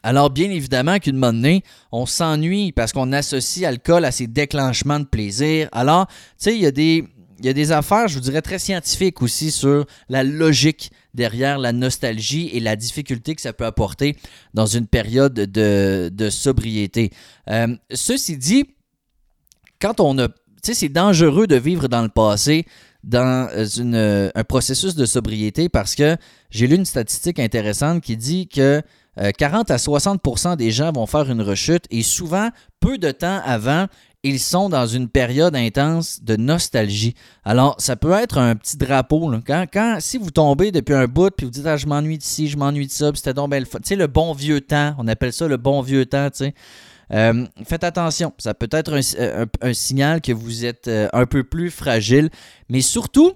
Alors, 0.04 0.30
bien 0.30 0.50
évidemment 0.50 1.00
qu'une 1.00 1.18
monnaie, 1.18 1.64
on 1.92 2.06
s'ennuie 2.06 2.72
parce 2.72 2.94
qu'on 2.94 3.12
associe 3.12 3.68
alcool 3.68 4.06
à 4.06 4.12
ces 4.12 4.28
déclenchements 4.28 5.00
de 5.00 5.06
plaisir. 5.06 5.70
Alors, 5.72 6.08
tu 6.08 6.14
sais, 6.38 6.56
il 6.56 6.62
y 6.62 6.66
a 6.66 6.72
des. 6.72 7.06
Il 7.42 7.46
y 7.46 7.50
a 7.50 7.54
des 7.54 7.72
affaires, 7.72 8.10
je 8.10 8.16
vous 8.16 8.20
dirais, 8.20 8.42
très 8.42 8.60
scientifiques 8.60 9.22
aussi 9.22 9.50
sur 9.50 9.86
la 10.10 10.26
logique 10.26 10.92
derrière 11.14 11.58
la 11.58 11.72
nostalgie 11.72 12.50
et 12.52 12.60
la 12.60 12.76
difficulté 12.76 13.34
que 13.34 13.42
ça 13.42 13.54
peut 13.54 13.66
apporter 13.66 14.18
dans 14.54 14.66
une 14.66 14.88
période 14.88 15.34
de, 15.34 16.30
sobriété. 16.30 17.12
Euh, 17.50 17.78
ceci 17.94 18.36
dit, 18.36 18.66
quand 19.81 20.00
on 20.00 20.18
a. 20.20 20.28
Tu 20.28 20.34
sais, 20.64 20.74
c'est 20.74 20.90
dangereux 20.90 21.48
de 21.48 21.56
vivre 21.56 21.88
dans 21.88 22.02
le 22.02 22.10
passé 22.10 22.66
dans 23.04 23.48
euh, 23.54 23.66
euh, 23.80 24.30
un 24.36 24.44
processus 24.44 24.96
de 24.96 25.06
sobriété 25.06 25.70
parce 25.70 25.96
que 25.96 26.18
j'ai 26.50 26.68
lu 26.68 26.76
une 26.76 26.86
statistique 26.86 27.40
intéressante 27.40 28.02
qui 28.02 28.18
dit 28.18 28.48
que 28.48 28.81
40 29.38 29.71
euh, 29.71 29.74
à 29.74 29.78
60% 29.78 30.57
des 30.57 30.71
gens 30.71 30.92
vont 30.92 31.06
faire 31.06 31.30
une 31.30 31.42
rechute 31.42 31.86
et 31.92 32.04
souvent, 32.04 32.50
peu 32.80 32.98
de 32.98 33.12
temps 33.12 33.42
avant, 33.45 33.88
ils 34.24 34.40
sont 34.40 34.68
dans 34.68 34.86
une 34.86 35.07
période 35.07 35.56
intense 35.56 36.21
de 36.24 36.36
nostalgie. 36.36 37.16
Alors, 37.45 37.76
ça 37.80 37.95
peut 37.95 38.12
être 38.12 38.38
un 38.38 38.56
petit 38.56 38.76
drapeau. 38.76 39.31
Quand, 39.45 39.66
quand, 39.71 39.98
si 40.00 40.18
vous 40.18 40.31
tombez 40.31 40.71
depuis 40.71 40.94
un 40.94 41.06
bout 41.06 41.31
puis 41.31 41.45
vous 41.45 41.52
dites 41.52 41.66
ah, 41.66 41.78
je 41.78 41.88
m'ennuie 41.88 42.18
d'ici, 42.18 42.50
je 42.50 42.57
m'ennuie 42.57 42.88
de 42.88 42.92
ça, 42.92 43.12
puis 43.12 43.19
c'était 43.19 43.33
donc 43.33 43.52
belle 43.52 43.66
Tu 43.66 43.78
sais, 43.83 43.95
le 43.95 44.07
bon 44.07 44.33
vieux 44.33 44.59
temps, 44.59 44.94
on 44.98 45.07
appelle 45.07 45.31
ça 45.31 45.48
le 45.48 45.57
bon 45.57 45.81
vieux 45.81 46.06
temps, 46.06 46.30
tu 46.30 46.45
sais. 46.45 46.54
Euh, 47.11 47.45
faites 47.66 47.83
attention, 47.83 48.33
ça 48.37 48.54
peut 48.54 48.69
être 48.71 48.99
un, 49.61 49.73
signal 49.73 50.21
que 50.21 50.31
vous 50.31 50.66
êtes 50.66 50.87
euh, 50.87 51.07
un 51.13 51.25
peu 51.25 51.44
plus 51.44 51.71
fragile, 51.71 52.30
mais 52.69 52.81
surtout, 52.81 53.33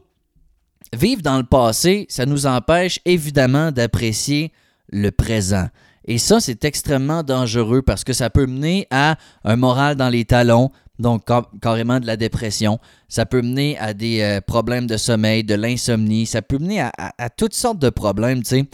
vivre 0.96 1.22
dans 1.22 1.38
le 1.38 1.44
passé, 1.44 2.06
ça 2.10 2.26
nous 2.26 2.46
empêche 2.46 3.00
évidemment 3.06 3.72
d'apprécier 3.72 4.52
le 4.92 5.10
présent. 5.10 5.68
Et 6.06 6.18
ça, 6.18 6.40
c'est 6.40 6.66
extrêmement 6.66 7.24
dangereux 7.24 7.82
parce 7.82 8.04
que 8.04 8.14
ça 8.14 8.30
peut 8.30 8.46
mener 8.46 8.88
à 8.92 9.16
un 9.44 9.56
moral 9.56 9.96
dans 9.96 10.10
les 10.10 10.26
talons, 10.26 10.70
donc 11.00 11.24
carrément 11.62 12.00
de 12.00 12.06
la 12.06 12.18
dépression. 12.18 12.78
Ça 13.08 13.26
peut 13.26 13.42
mener 13.42 13.78
à 13.80 13.94
des 13.94 14.22
euh, 14.22 14.42
problèmes 14.42 14.86
de 14.86 14.98
sommeil, 14.98 15.44
de 15.44 15.56
l'insomnie. 15.56 16.26
Ça 16.26 16.42
peut 16.42 16.60
mener 16.60 16.82
à, 16.82 16.92
à, 16.98 17.30
toutes 17.30 17.54
sortes 17.54 17.80
de 17.80 17.90
problèmes, 17.90 18.44
tu 18.44 18.50
sais. 18.50 18.66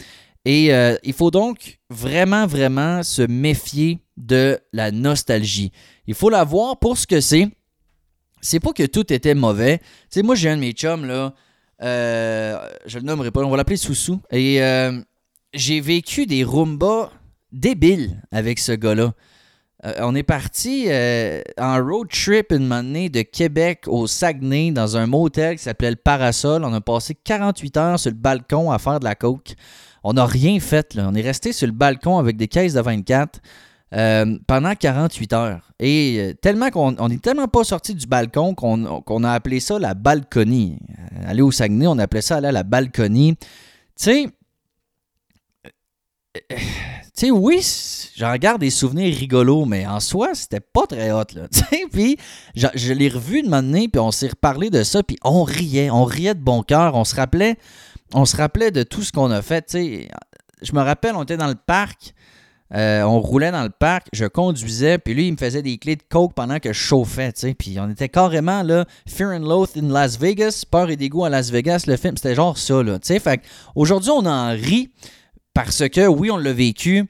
Et 0.44 0.70
il 1.02 1.12
faut 1.12 1.30
donc 1.30 1.78
vraiment, 1.90 2.46
vraiment 2.46 3.02
se 3.02 3.22
méfier 3.22 4.00
de 4.16 4.58
la 4.72 4.90
nostalgie. 4.90 5.70
Il 6.06 6.14
faut 6.14 6.30
la 6.30 6.44
voir 6.44 6.78
pour 6.78 6.96
ce 6.96 7.06
que 7.06 7.20
c'est. 7.20 7.48
C'est 8.40 8.60
pas 8.60 8.72
que 8.72 8.86
tout 8.86 9.12
était 9.12 9.34
mauvais. 9.34 9.78
Tu 9.78 9.84
sais, 10.10 10.22
moi, 10.22 10.34
j'ai 10.34 10.48
un 10.48 10.56
de 10.56 10.60
mes 10.60 10.72
chums, 10.72 11.04
là. 11.04 11.34
Euh, 11.82 12.58
je 12.86 12.98
le 12.98 13.04
nommerai 13.04 13.30
pas, 13.30 13.40
on 13.40 13.50
va 13.50 13.56
l'appeler 13.56 13.76
Soussou. 13.76 14.20
Et 14.30 14.62
euh, 14.62 15.00
j'ai 15.54 15.80
vécu 15.80 16.26
des 16.26 16.44
Roomba 16.44 17.10
débiles 17.52 18.22
avec 18.30 18.58
ce 18.58 18.72
gars-là. 18.72 19.12
Euh, 19.86 19.94
on 20.00 20.14
est 20.14 20.22
parti 20.22 20.88
en 21.58 21.82
road 21.82 22.08
trip 22.08 22.52
une 22.52 22.70
année 22.70 23.08
de 23.08 23.22
Québec 23.22 23.84
au 23.86 24.06
Saguenay 24.06 24.72
dans 24.72 24.96
un 24.96 25.06
motel 25.06 25.56
qui 25.56 25.62
s'appelait 25.62 25.90
le 25.90 25.96
Parasol. 25.96 26.64
On 26.64 26.74
a 26.74 26.80
passé 26.80 27.14
48 27.14 27.76
heures 27.78 27.98
sur 27.98 28.10
le 28.10 28.16
balcon 28.16 28.70
à 28.70 28.78
faire 28.78 29.00
de 29.00 29.04
la 29.04 29.14
coke. 29.14 29.54
On 30.02 30.14
n'a 30.14 30.26
rien 30.26 30.58
fait. 30.60 30.94
Là. 30.94 31.08
On 31.10 31.14
est 31.14 31.22
resté 31.22 31.52
sur 31.52 31.66
le 31.66 31.72
balcon 31.72 32.18
avec 32.18 32.36
des 32.36 32.48
caisses 32.48 32.74
de 32.74 32.80
24. 32.80 33.40
Euh, 33.92 34.38
pendant 34.46 34.72
48 34.76 35.32
heures. 35.32 35.72
Et 35.80 36.18
euh, 36.20 36.32
tellement 36.32 36.70
qu'on 36.70 36.94
on 37.00 37.10
est 37.10 37.20
tellement 37.20 37.48
pas 37.48 37.64
sorti 37.64 37.92
du 37.92 38.06
balcon 38.06 38.54
qu'on 38.54 39.24
a 39.24 39.32
appelé 39.32 39.58
ça 39.58 39.80
la 39.80 39.94
balconie. 39.94 40.78
Euh, 40.90 41.28
aller 41.28 41.42
au 41.42 41.50
Saguenay, 41.50 41.88
on 41.88 41.98
appelait 41.98 42.22
ça 42.22 42.36
aller 42.36 42.46
à 42.46 42.52
la 42.52 42.62
balconie. 42.62 43.34
Tu 44.00 44.30
sais, 47.14 47.30
oui, 47.32 47.60
j'en 48.14 48.30
regarde 48.30 48.60
des 48.60 48.70
souvenirs 48.70 49.12
rigolos, 49.16 49.64
mais 49.64 49.84
en 49.88 49.98
soi, 49.98 50.34
c'était 50.34 50.60
pas 50.60 50.86
très 50.86 51.10
hot, 51.10 51.24
là. 51.34 51.48
puis 51.92 52.16
je, 52.54 52.92
l'ai 52.92 53.08
revu 53.08 53.42
de 53.42 53.48
moment 53.48 53.86
puis 53.92 53.98
on 53.98 54.12
s'est 54.12 54.28
reparlé 54.28 54.70
de 54.70 54.84
ça, 54.84 55.02
puis 55.02 55.16
on 55.24 55.42
riait, 55.42 55.90
on 55.90 56.04
riait 56.04 56.34
de 56.34 56.40
bon 56.40 56.62
cœur, 56.62 56.94
on 56.94 57.04
se 57.04 57.16
rappelait, 57.16 57.56
on 58.14 58.24
se 58.24 58.36
rappelait 58.36 58.70
de 58.70 58.82
tout 58.82 59.02
ce 59.02 59.12
qu'on 59.12 59.30
a 59.30 59.42
fait. 59.42 59.76
Je 60.62 60.72
me 60.72 60.80
rappelle, 60.80 61.14
on 61.14 61.22
était 61.22 61.36
dans 61.36 61.48
le 61.48 61.54
parc, 61.54 62.14
euh, 62.74 63.02
on 63.02 63.20
roulait 63.20 63.50
dans 63.50 63.64
le 63.64 63.70
parc, 63.70 64.08
je 64.12 64.26
conduisais, 64.26 64.98
puis 64.98 65.14
lui, 65.14 65.26
il 65.26 65.32
me 65.32 65.36
faisait 65.36 65.62
des 65.62 65.78
clés 65.78 65.96
de 65.96 66.02
coke 66.08 66.34
pendant 66.34 66.58
que 66.60 66.72
je 66.72 66.78
chauffais. 66.78 67.32
Puis 67.58 67.78
on 67.80 67.90
était 67.90 68.08
carrément 68.08 68.62
là, 68.62 68.84
Fear 69.08 69.30
and 69.30 69.40
Loath 69.40 69.76
in 69.76 69.88
Las 69.88 70.18
Vegas, 70.18 70.64
Peur 70.70 70.90
et 70.90 70.96
dégoût 70.96 71.24
à 71.24 71.30
Las 71.30 71.50
Vegas, 71.50 71.84
le 71.86 71.96
film, 71.96 72.16
c'était 72.16 72.34
genre 72.34 72.56
ça, 72.56 72.82
là. 72.82 72.98
Fait 73.02 73.42
aujourd'hui, 73.74 74.10
on 74.10 74.24
en 74.26 74.50
rit 74.50 74.90
parce 75.52 75.88
que, 75.88 76.06
oui, 76.06 76.30
on 76.30 76.36
l'a 76.36 76.52
vécu, 76.52 77.06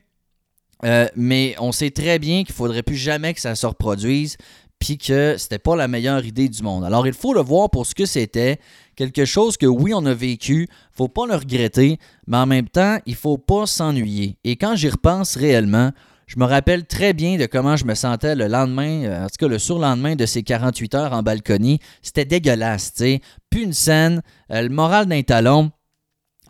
euh, 0.84 1.06
mais 1.14 1.54
on 1.58 1.72
sait 1.72 1.90
très 1.90 2.18
bien 2.18 2.44
qu'il 2.44 2.54
faudrait 2.54 2.82
plus 2.82 2.96
jamais 2.96 3.34
que 3.34 3.40
ça 3.40 3.54
se 3.54 3.66
reproduise, 3.66 4.38
puis 4.78 4.96
que 4.96 5.36
c'était 5.36 5.58
pas 5.58 5.76
la 5.76 5.88
meilleure 5.88 6.24
idée 6.24 6.48
du 6.48 6.62
monde. 6.62 6.84
Alors, 6.84 7.06
il 7.06 7.12
faut 7.12 7.34
le 7.34 7.42
voir 7.42 7.68
pour 7.68 7.84
ce 7.84 7.94
que 7.94 8.06
c'était, 8.06 8.58
quelque 9.00 9.24
chose 9.24 9.56
que, 9.56 9.64
oui, 9.64 9.94
on 9.94 10.04
a 10.04 10.12
vécu, 10.12 10.68
faut 10.92 11.08
pas 11.08 11.26
le 11.26 11.34
regretter, 11.34 11.98
mais 12.26 12.36
en 12.36 12.44
même 12.44 12.68
temps, 12.68 12.98
il 13.06 13.14
faut 13.14 13.38
pas 13.38 13.64
s'ennuyer. 13.64 14.36
Et 14.44 14.56
quand 14.56 14.76
j'y 14.76 14.90
repense 14.90 15.36
réellement, 15.36 15.92
je 16.26 16.38
me 16.38 16.44
rappelle 16.44 16.84
très 16.84 17.14
bien 17.14 17.38
de 17.38 17.46
comment 17.46 17.76
je 17.76 17.86
me 17.86 17.94
sentais 17.94 18.34
le 18.34 18.46
lendemain, 18.46 19.04
euh, 19.04 19.24
en 19.24 19.26
tout 19.28 19.36
cas 19.38 19.48
le 19.48 19.58
surlendemain 19.58 20.16
de 20.16 20.26
ces 20.26 20.42
48 20.42 20.94
heures 20.94 21.12
en 21.14 21.22
balconie. 21.22 21.80
C'était 22.02 22.26
dégueulasse, 22.26 22.92
tu 22.92 22.98
sais. 22.98 23.20
Plus 23.48 23.62
une 23.62 23.72
scène, 23.72 24.20
euh, 24.52 24.60
le 24.60 24.68
moral 24.68 25.06
d'un 25.06 25.22
talon, 25.22 25.70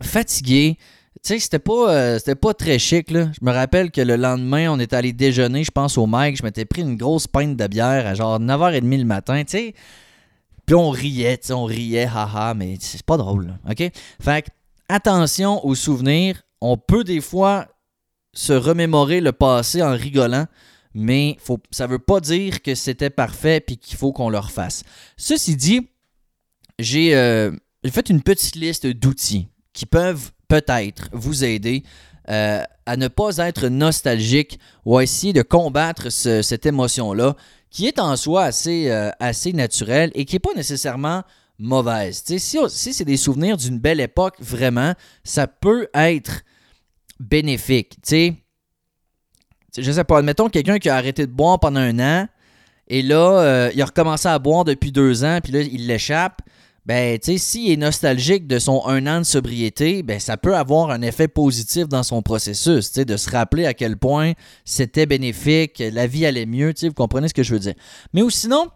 fatigué, 0.01 0.77
tu 1.23 1.33
sais, 1.33 1.39
c'était 1.39 1.59
pas, 1.59 1.89
euh, 1.89 2.19
c'était 2.19 2.35
pas 2.35 2.53
très 2.53 2.79
chic, 2.79 3.11
là. 3.11 3.29
Je 3.31 3.45
me 3.45 3.51
rappelle 3.51 3.91
que 3.91 4.01
le 4.01 4.17
lendemain, 4.17 4.69
on 4.69 4.77
est 4.77 4.91
allé 4.91 5.13
déjeuner, 5.13 5.63
je 5.63 5.71
pense, 5.71 5.97
au 5.97 6.05
Mike. 6.05 6.35
Je 6.35 6.43
m'étais 6.43 6.65
pris 6.65 6.81
une 6.81 6.97
grosse 6.97 7.27
pinte 7.27 7.55
de 7.55 7.67
bière 7.67 8.07
à 8.07 8.13
genre 8.13 8.39
9h30 8.39 8.97
le 8.97 9.05
matin, 9.05 9.41
tu 9.45 9.51
sais. 9.51 9.73
On 10.73 10.89
riait, 10.89 11.39
on 11.51 11.65
riait, 11.65 12.05
haha, 12.05 12.53
mais 12.53 12.77
c'est 12.79 13.03
pas 13.03 13.17
drôle, 13.17 13.57
OK? 13.69 13.91
Fait 14.21 14.41
que, 14.43 14.49
attention 14.87 15.65
aux 15.65 15.75
souvenirs. 15.75 16.41
On 16.61 16.77
peut 16.77 17.03
des 17.03 17.21
fois 17.21 17.67
se 18.33 18.53
remémorer 18.53 19.19
le 19.19 19.31
passé 19.31 19.81
en 19.81 19.91
rigolant, 19.91 20.45
mais 20.93 21.37
faut, 21.39 21.59
ça 21.71 21.87
veut 21.87 21.99
pas 21.99 22.19
dire 22.19 22.61
que 22.61 22.75
c'était 22.75 23.09
parfait 23.09 23.59
puis 23.59 23.77
qu'il 23.77 23.97
faut 23.97 24.11
qu'on 24.11 24.29
le 24.29 24.37
refasse. 24.37 24.83
Ceci 25.17 25.55
dit, 25.55 25.89
j'ai 26.79 27.15
euh, 27.15 27.51
fait 27.89 28.09
une 28.09 28.21
petite 28.21 28.55
liste 28.55 28.87
d'outils 28.87 29.47
qui 29.73 29.85
peuvent 29.85 30.31
peut-être 30.47 31.09
vous 31.13 31.43
aider 31.43 31.83
euh, 32.29 32.63
à 32.85 32.97
ne 32.97 33.07
pas 33.07 33.37
être 33.37 33.67
nostalgique 33.67 34.59
ou 34.85 34.97
à 34.97 35.03
essayer 35.03 35.33
de 35.33 35.41
combattre 35.41 36.09
cette 36.09 36.65
émotion-là, 36.65 37.35
qui 37.71 37.87
est 37.87 37.99
en 37.99 38.15
soi 38.15 38.43
assez, 38.43 38.91
euh, 38.91 39.11
naturelle 39.53 40.11
et 40.13 40.25
qui 40.25 40.35
n'est 40.35 40.39
pas 40.39 40.53
nécessairement 40.55 41.23
mauvaise. 41.57 42.23
si, 42.25 42.93
c'est 42.93 43.05
des 43.05 43.17
souvenirs 43.17 43.57
d'une 43.57 43.79
belle 43.79 43.99
époque, 43.99 44.35
vraiment, 44.39 44.93
ça 45.23 45.47
peut 45.47 45.87
être 45.93 46.43
bénéfique. 47.19 47.97
Je 48.09 48.33
je 49.77 49.91
sais 49.91 50.03
pas, 50.03 50.19
admettons 50.19 50.49
quelqu'un 50.49 50.79
qui 50.79 50.89
a 50.89 50.95
arrêté 50.95 51.25
de 51.25 51.31
boire 51.31 51.59
pendant 51.59 51.79
un 51.79 51.99
an 51.99 52.27
et 52.91 53.01
là, 53.01 53.39
euh, 53.39 53.71
il 53.73 53.81
a 53.81 53.85
recommencé 53.85 54.27
à 54.27 54.37
boire 54.37 54.65
depuis 54.65 54.91
deux 54.91 55.23
ans, 55.23 55.39
puis 55.41 55.53
là, 55.53 55.61
il 55.61 55.87
l'échappe 55.87 56.41
ben, 56.85 57.19
tu 57.19 57.33
sais, 57.33 57.37
s'il 57.37 57.71
est 57.71 57.77
nostalgique 57.77 58.47
de 58.47 58.57
son 58.57 58.85
un 58.87 59.05
an 59.07 59.19
de 59.19 59.25
sobriété, 59.25 60.01
ben, 60.01 60.19
ça 60.19 60.37
peut 60.37 60.55
avoir 60.55 60.89
un 60.89 61.01
effet 61.01 61.27
positif 61.27 61.87
dans 61.87 62.03
son 62.03 62.21
processus, 62.21 62.91
tu 62.91 63.05
de 63.05 63.17
se 63.17 63.29
rappeler 63.29 63.65
à 63.65 63.73
quel 63.73 63.97
point 63.97 64.33
c'était 64.65 65.05
bénéfique, 65.05 65.83
la 65.93 66.07
vie 66.07 66.25
allait 66.25 66.45
mieux, 66.45 66.73
tu 66.73 66.87
vous 66.87 66.93
comprenez 66.93 67.27
ce 67.27 67.33
que 67.33 67.43
je 67.43 67.53
veux 67.53 67.59
dire. 67.59 67.75
Mais 68.13 68.23
ou 68.23 68.29
sinon, 68.29 68.67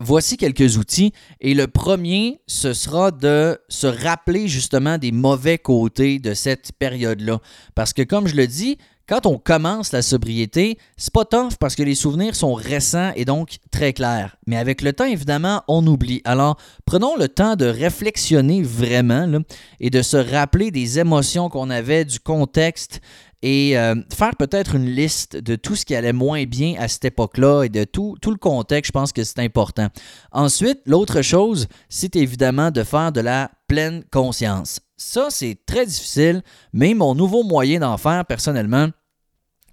voici 0.00 0.36
quelques 0.36 0.76
outils. 0.76 1.12
Et 1.40 1.54
le 1.54 1.66
premier, 1.66 2.40
ce 2.46 2.72
sera 2.72 3.10
de 3.10 3.58
se 3.68 3.86
rappeler 3.86 4.48
justement 4.48 4.98
des 4.98 5.12
mauvais 5.12 5.58
côtés 5.58 6.18
de 6.18 6.34
cette 6.34 6.72
période-là. 6.72 7.40
Parce 7.74 7.92
que, 7.92 8.02
comme 8.02 8.26
je 8.28 8.36
le 8.36 8.46
dis, 8.46 8.78
quand 9.08 9.24
on 9.24 9.38
commence 9.38 9.92
la 9.92 10.02
sobriété, 10.02 10.78
c'est 10.98 11.12
pas 11.12 11.24
tough 11.24 11.54
parce 11.58 11.74
que 11.74 11.82
les 11.82 11.94
souvenirs 11.94 12.36
sont 12.36 12.52
récents 12.52 13.12
et 13.16 13.24
donc 13.24 13.58
très 13.70 13.92
clairs. 13.92 14.36
Mais 14.46 14.58
avec 14.58 14.82
le 14.82 14.92
temps, 14.92 15.06
évidemment, 15.06 15.62
on 15.66 15.86
oublie. 15.86 16.20
Alors, 16.24 16.58
prenons 16.84 17.16
le 17.16 17.28
temps 17.28 17.56
de 17.56 17.64
réflexionner 17.64 18.62
vraiment 18.62 19.40
et 19.80 19.88
de 19.88 20.02
se 20.02 20.16
rappeler 20.16 20.70
des 20.70 20.98
émotions 20.98 21.48
qu'on 21.48 21.70
avait, 21.70 22.04
du 22.04 22.20
contexte 22.20 23.00
et 23.42 23.78
euh, 23.78 23.94
faire 24.12 24.36
peut-être 24.36 24.74
une 24.74 24.90
liste 24.90 25.36
de 25.36 25.56
tout 25.56 25.76
ce 25.76 25.84
qui 25.84 25.94
allait 25.94 26.12
moins 26.12 26.44
bien 26.44 26.74
à 26.78 26.88
cette 26.88 27.04
époque-là 27.04 27.62
et 27.62 27.68
de 27.68 27.84
tout, 27.84 28.16
tout 28.20 28.30
le 28.30 28.36
contexte, 28.36 28.88
je 28.88 28.92
pense 28.92 29.12
que 29.12 29.24
c'est 29.24 29.38
important. 29.38 29.88
Ensuite, 30.32 30.80
l'autre 30.86 31.22
chose, 31.22 31.68
c'est 31.88 32.16
évidemment 32.16 32.70
de 32.70 32.82
faire 32.82 33.12
de 33.12 33.20
la 33.20 33.50
pleine 33.68 34.04
conscience. 34.10 34.80
Ça, 34.96 35.28
c'est 35.30 35.56
très 35.64 35.86
difficile, 35.86 36.42
mais 36.72 36.94
mon 36.94 37.14
nouveau 37.14 37.44
moyen 37.44 37.78
d'en 37.78 37.96
faire 37.96 38.24
personnellement, 38.24 38.88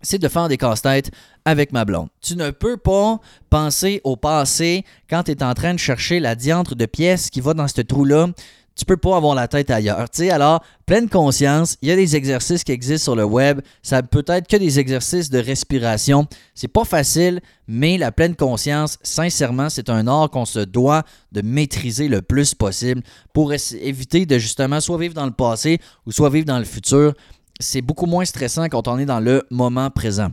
c'est 0.05 0.19
de 0.19 0.27
faire 0.27 0.47
des 0.47 0.57
casse-têtes 0.57 1.11
avec 1.43 1.71
ma 1.71 1.83
blonde. 1.83 2.07
Tu 2.21 2.35
ne 2.35 2.51
peux 2.51 2.77
pas 2.77 3.19
penser 3.49 4.01
au 4.03 4.15
passé 4.15 4.85
quand 5.09 5.23
tu 5.23 5.31
es 5.31 5.43
en 5.43 5.53
train 5.53 5.73
de 5.73 5.79
chercher 5.79 6.19
la 6.19 6.35
diantre 6.35 6.75
de 6.75 6.85
pièce 6.85 7.29
qui 7.29 7.41
va 7.41 7.53
dans 7.53 7.67
ce 7.67 7.81
trou-là. 7.81 8.27
Tu 8.75 8.83
peux 8.83 8.97
pas 8.97 9.15
avoir 9.15 9.35
la 9.35 9.47
tête 9.47 9.71
ailleurs. 9.71 10.05
sais, 10.11 10.29
alors, 10.31 10.61
pleine 10.85 11.07
conscience, 11.07 11.77
il 11.81 11.87
y 11.87 11.91
a 11.93 11.95
des 11.95 12.17
exercices 12.17 12.65
qui 12.65 12.73
existent 12.73 13.05
sur 13.05 13.15
le 13.15 13.23
web. 13.23 13.61
Ça 13.81 14.03
peut 14.03 14.25
être 14.27 14.49
que 14.49 14.57
des 14.57 14.79
exercices 14.79 15.29
de 15.29 15.39
respiration. 15.39 16.27
C'est 16.55 16.67
pas 16.67 16.83
facile, 16.83 17.39
mais 17.69 17.97
la 17.97 18.11
pleine 18.11 18.35
conscience, 18.35 18.97
sincèrement, 19.01 19.69
c'est 19.69 19.89
un 19.89 20.07
art 20.07 20.29
qu'on 20.29 20.43
se 20.43 20.59
doit 20.59 21.03
de 21.31 21.41
maîtriser 21.41 22.09
le 22.09 22.21
plus 22.21 22.53
possible 22.53 23.01
pour 23.33 23.53
éviter 23.53 24.25
de 24.25 24.37
justement 24.37 24.81
soit 24.81 24.97
vivre 24.97 25.13
dans 25.13 25.25
le 25.25 25.31
passé 25.31 25.79
ou 26.05 26.11
soit 26.11 26.29
vivre 26.29 26.45
dans 26.45 26.59
le 26.59 26.65
futur 26.65 27.13
c'est 27.59 27.81
beaucoup 27.81 28.05
moins 28.05 28.25
stressant 28.25 28.67
quand 28.69 28.87
on 28.87 28.97
est 28.97 29.05
dans 29.05 29.19
le 29.19 29.43
moment 29.49 29.89
présent. 29.89 30.29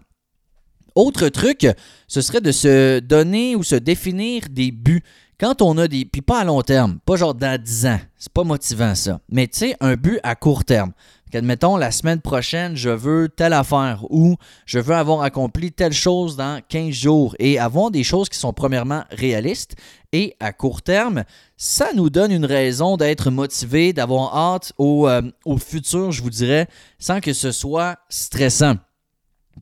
Autre 0.95 1.29
truc, 1.29 1.67
ce 2.07 2.21
serait 2.21 2.41
de 2.41 2.53
se 2.53 2.99
donner 3.01 3.57
ou 3.57 3.63
se 3.63 3.77
définir 3.77 4.43
des 4.51 4.71
buts. 4.71 5.03
Quand 5.41 5.63
on 5.63 5.79
a 5.79 5.89
des. 5.89 6.05
Puis 6.05 6.21
pas 6.21 6.41
à 6.41 6.45
long 6.45 6.63
terme, 6.63 6.99
pas 7.05 7.17
genre 7.17 7.35
dans 7.35 7.61
10 7.61 7.87
ans. 7.87 8.01
C'est 8.17 8.33
pas 8.33 8.45
motivant 8.45 8.95
ça. 8.95 9.21
Mais 9.31 9.49
tu 9.49 9.59
sais, 9.59 9.77
un 9.81 9.95
but 9.95 10.21
à 10.23 10.35
court 10.35 10.65
terme. 10.65 10.93
Admettons, 11.35 11.77
la 11.77 11.91
semaine 11.91 12.21
prochaine, 12.21 12.77
je 12.77 12.91
veux 12.91 13.29
telle 13.29 13.53
affaire 13.53 14.05
ou 14.11 14.37
je 14.67 14.79
veux 14.79 14.95
avoir 14.95 15.23
accompli 15.23 15.73
telle 15.73 15.93
chose 15.93 16.37
dans 16.37 16.61
15 16.69 16.93
jours 16.93 17.35
et 17.39 17.59
avoir 17.59 17.91
des 17.91 18.05
choses 18.05 18.29
qui 18.29 18.39
sont 18.39 18.53
premièrement 18.53 19.05
réalistes 19.11 19.75
et 20.13 20.37
à 20.41 20.53
court 20.53 20.83
terme, 20.83 21.25
ça 21.57 21.89
nous 21.95 22.11
donne 22.11 22.33
une 22.33 22.45
raison 22.45 22.97
d'être 22.97 23.31
motivé, 23.31 23.93
d'avoir 23.93 24.37
hâte 24.37 24.73
au, 24.77 25.09
euh, 25.09 25.23
au 25.45 25.57
futur, 25.57 26.13
je 26.13 26.23
vous 26.23 26.31
dirais, 26.31 26.69
sans 26.99 27.21
que 27.21 27.33
ce 27.33 27.51
soit 27.51 27.97
stressant. 28.09 28.75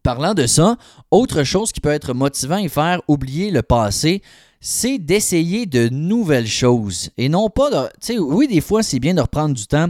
Parlant 0.02 0.34
de 0.34 0.46
ça, 0.46 0.76
autre 1.10 1.44
chose 1.44 1.72
qui 1.72 1.80
peut 1.80 1.90
être 1.90 2.14
motivant 2.14 2.56
et 2.56 2.68
faire 2.68 3.00
oublier 3.06 3.50
le 3.50 3.62
passé, 3.62 4.22
c'est 4.60 4.98
d'essayer 4.98 5.66
de 5.66 5.88
nouvelles 5.88 6.46
choses. 6.46 7.10
Et 7.16 7.28
non 7.28 7.48
pas 7.48 7.70
de. 7.70 8.18
Oui, 8.18 8.46
des 8.46 8.60
fois, 8.60 8.82
c'est 8.82 8.98
bien 8.98 9.14
de 9.14 9.20
reprendre 9.20 9.54
du 9.54 9.66
temps 9.66 9.88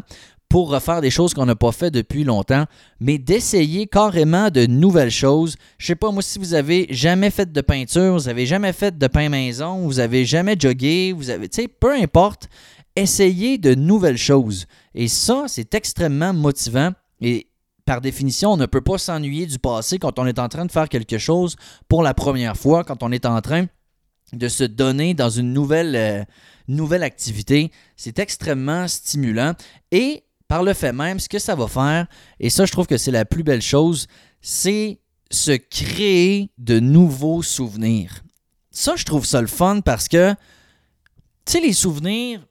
pour 0.50 0.69
refaire 0.69 1.00
des 1.00 1.11
choses 1.11 1.33
qu'on 1.33 1.47
n'a 1.47 1.54
pas 1.54 1.71
fait 1.71 1.92
depuis 1.92 2.25
longtemps, 2.25 2.66
mais 2.99 3.19
d'essayer 3.19 3.87
carrément 3.87 4.50
de 4.50 4.66
nouvelles 4.66 5.12
choses. 5.12 5.54
Je 5.78 5.87
sais 5.87 5.95
pas, 5.95 6.11
moi, 6.11 6.23
si 6.23 6.40
vous 6.40 6.54
avez 6.54 6.88
jamais 6.90 7.30
fait 7.30 7.50
de 7.50 7.61
peinture, 7.61 8.14
vous 8.14 8.28
avez 8.28 8.47
jamais 8.47 8.73
fait 8.73 8.99
de 8.99 9.07
pain 9.07 9.28
maison, 9.28 9.87
vous 9.87 10.00
avez 10.00 10.25
jamais 10.25 10.57
jogué, 10.59 11.14
vous 11.16 11.30
avez, 11.30 11.49
tu 11.49 11.62
sais, 11.62 11.69
peu 11.69 11.95
importe, 11.95 12.49
essayez 12.97 13.59
de 13.59 13.76
nouvelles 13.76 14.19
choses. 14.19 14.66
Et 14.92 15.07
ça, 15.07 15.45
c'est 15.47 15.73
extrêmement 15.75 16.35
motivant. 16.35 16.90
Et 17.21 17.47
par 17.87 18.00
définition, 18.00 18.52
on 18.52 18.57
ne 18.57 18.66
peut 18.66 18.80
pas 18.80 18.99
s'ennuyer 18.99 19.47
du 19.47 19.61
passé 19.61 20.00
quand 20.00 20.19
on 20.19 20.26
est 20.26 20.40
en 20.40 20.49
train 20.49 20.66
de 20.66 20.73
faire 20.73 20.88
quelque 20.88 21.19
chose 21.19 21.54
pour 21.88 22.02
la 22.02 22.12
première 22.12 22.57
fois, 22.57 22.83
quand 22.83 23.04
on 23.04 23.12
est 23.12 23.25
en 23.25 23.40
train 23.40 23.66
de 24.33 24.49
se 24.49 24.64
donner 24.64 25.14
dans 25.14 25.30
une 25.30 25.52
nouvelle, 25.52 25.95
euh, 25.95 26.25
nouvelle 26.66 27.04
activité. 27.04 27.71
C'est 27.97 28.19
extrêmement 28.19 28.88
stimulant. 28.88 29.54
Et 29.92 30.25
par 30.50 30.64
le 30.64 30.75
fait 30.75 30.92
même, 30.92 31.21
ce 31.21 31.28
que 31.28 31.38
ça 31.38 31.54
va 31.54 31.69
faire, 31.69 32.09
et 32.40 32.50
ça 32.50 32.66
je 32.66 32.73
trouve 32.73 32.88
que 32.88 32.97
c'est 32.97 33.12
la 33.12 33.25
plus 33.25 33.45
belle 33.45 33.62
chose, 33.62 34.09
c'est 34.40 34.99
se 35.30 35.52
créer 35.52 36.50
de 36.59 36.80
nouveaux 36.80 37.40
souvenirs. 37.40 38.25
Ça, 38.73 38.97
je 38.97 39.04
trouve 39.04 39.25
ça 39.25 39.40
le 39.40 39.47
fun 39.47 39.80
parce 39.80 40.09
que, 40.09 40.33
tu 40.33 41.52
sais, 41.52 41.61
les 41.61 41.73
souvenirs, 41.73 42.45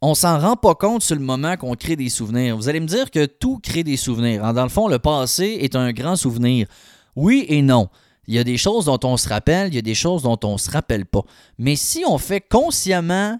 on 0.00 0.14
s'en 0.14 0.38
rend 0.38 0.56
pas 0.56 0.74
compte 0.74 1.02
sur 1.02 1.16
le 1.16 1.20
moment 1.20 1.58
qu'on 1.58 1.74
crée 1.74 1.96
des 1.96 2.08
souvenirs. 2.08 2.56
Vous 2.56 2.70
allez 2.70 2.80
me 2.80 2.86
dire 2.86 3.10
que 3.10 3.26
tout 3.26 3.58
crée 3.58 3.84
des 3.84 3.98
souvenirs. 3.98 4.50
Dans 4.54 4.62
le 4.62 4.70
fond, 4.70 4.88
le 4.88 4.98
passé 4.98 5.58
est 5.60 5.76
un 5.76 5.92
grand 5.92 6.16
souvenir. 6.16 6.66
Oui 7.14 7.44
et 7.48 7.60
non. 7.60 7.90
Il 8.26 8.34
y 8.34 8.38
a 8.38 8.44
des 8.44 8.56
choses 8.56 8.86
dont 8.86 9.00
on 9.04 9.18
se 9.18 9.28
rappelle, 9.28 9.68
il 9.68 9.74
y 9.74 9.78
a 9.78 9.82
des 9.82 9.94
choses 9.94 10.22
dont 10.22 10.38
on 10.44 10.54
ne 10.54 10.58
se 10.58 10.70
rappelle 10.70 11.04
pas. 11.04 11.24
Mais 11.58 11.76
si 11.76 12.04
on 12.06 12.16
fait 12.16 12.40
consciemment 12.40 13.38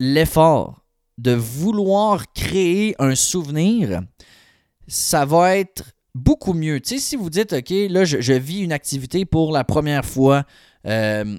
l'effort 0.00 0.85
de 1.18 1.32
vouloir 1.32 2.32
créer 2.32 2.94
un 2.98 3.14
souvenir, 3.14 4.02
ça 4.86 5.24
va 5.24 5.56
être 5.56 5.84
beaucoup 6.14 6.52
mieux. 6.52 6.80
Tu 6.80 6.94
sais, 6.94 6.98
si 6.98 7.16
vous 7.16 7.30
dites, 7.30 7.52
OK, 7.52 7.70
là, 7.90 8.04
je, 8.04 8.32
vis 8.32 8.60
une 8.60 8.72
activité 8.72 9.24
pour 9.24 9.52
la 9.52 9.64
première 9.64 10.04
fois, 10.04 10.44
euh, 10.86 11.36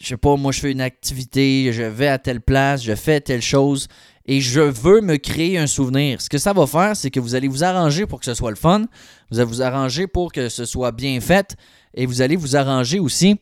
je 0.00 0.06
sais 0.06 0.16
pas, 0.16 0.36
moi, 0.36 0.52
je 0.52 0.60
fais 0.60 0.72
une 0.72 0.80
activité, 0.80 1.72
je 1.72 1.82
vais 1.82 2.08
à 2.08 2.18
telle 2.18 2.40
place, 2.40 2.82
je 2.82 2.94
fais 2.94 3.20
telle 3.20 3.42
chose, 3.42 3.88
et 4.26 4.40
je 4.40 4.60
veux 4.60 5.00
me 5.00 5.16
créer 5.16 5.58
un 5.58 5.66
souvenir. 5.66 6.20
Ce 6.20 6.28
que 6.28 6.38
ça 6.38 6.52
va 6.52 6.66
faire, 6.66 6.96
c'est 6.96 7.10
que 7.10 7.20
vous 7.20 7.34
allez 7.34 7.48
vous 7.48 7.64
arranger 7.64 8.06
pour 8.06 8.20
que 8.20 8.26
ce 8.26 8.34
soit 8.34 8.50
le 8.50 8.56
fun, 8.56 8.84
vous 9.30 9.40
allez 9.40 9.48
vous 9.48 9.62
arranger 9.62 10.06
pour 10.06 10.32
que 10.32 10.48
ce 10.48 10.64
soit 10.64 10.92
bien 10.92 11.20
fait, 11.20 11.56
et 11.94 12.06
vous 12.06 12.20
allez 12.22 12.36
vous 12.36 12.56
arranger 12.56 13.00
aussi 13.00 13.36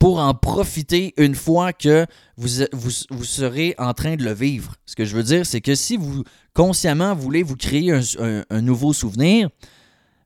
pour 0.00 0.18
en 0.18 0.32
profiter 0.32 1.12
une 1.18 1.34
fois 1.34 1.74
que 1.74 2.06
vous, 2.38 2.48
serez 3.22 3.74
en 3.76 3.92
train 3.92 4.16
de 4.16 4.24
le 4.24 4.32
vivre. 4.32 4.74
Ce 4.86 4.96
que 4.96 5.04
je 5.04 5.14
veux 5.14 5.22
dire, 5.22 5.44
c'est 5.44 5.60
que 5.60 5.74
si 5.74 5.98
vous 5.98 6.24
consciemment 6.54 7.14
voulez 7.14 7.42
vous 7.42 7.54
créer 7.54 7.92
un, 7.92 8.60
nouveau 8.62 8.94
souvenir, 8.94 9.50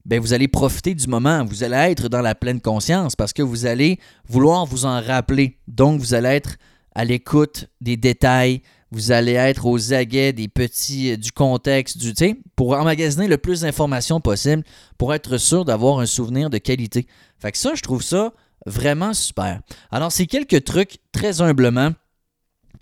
ben 0.06 0.20
vous 0.20 0.32
allez 0.32 0.46
profiter 0.46 0.94
du 0.94 1.08
moment, 1.08 1.44
vous 1.44 1.64
allez 1.64 1.90
être 1.90 2.08
dans 2.08 2.20
la 2.20 2.36
pleine 2.36 2.60
conscience 2.60 3.16
parce 3.16 3.32
que 3.32 3.42
vous 3.42 3.66
allez 3.66 3.98
vouloir 4.28 4.64
vous 4.64 4.84
en 4.84 5.00
rappeler. 5.02 5.58
Donc, 5.66 5.98
vous 5.98 6.14
allez 6.14 6.28
être 6.28 6.56
à 6.94 7.04
l'écoute 7.04 7.66
des 7.80 7.96
détails, 7.96 8.62
vous 8.92 9.10
allez 9.10 9.32
être 9.32 9.66
aux 9.66 9.92
aguets 9.92 10.32
des 10.32 10.46
petits, 10.46 11.10
euh, 11.10 11.16
du 11.16 11.32
contexte, 11.32 11.98
du, 11.98 12.12
pour 12.54 12.74
emmagasiner 12.74 13.26
le 13.26 13.38
plus 13.38 13.62
d'informations 13.62 14.20
possible 14.20 14.62
pour 14.98 15.12
être 15.14 15.36
sûr 15.36 15.64
d'avoir 15.64 15.98
un 15.98 16.06
souvenir 16.06 16.48
de 16.48 16.58
qualité. 16.58 17.08
Fait 17.40 17.50
que 17.50 17.58
ça, 17.58 17.74
je 17.74 17.82
trouve 17.82 18.04
ça 18.04 18.32
Vraiment 18.66 19.14
super. 19.14 19.60
Alors, 19.90 20.12
c'est 20.12 20.26
quelques 20.26 20.64
trucs 20.64 20.98
très 21.12 21.40
humblement 21.42 21.92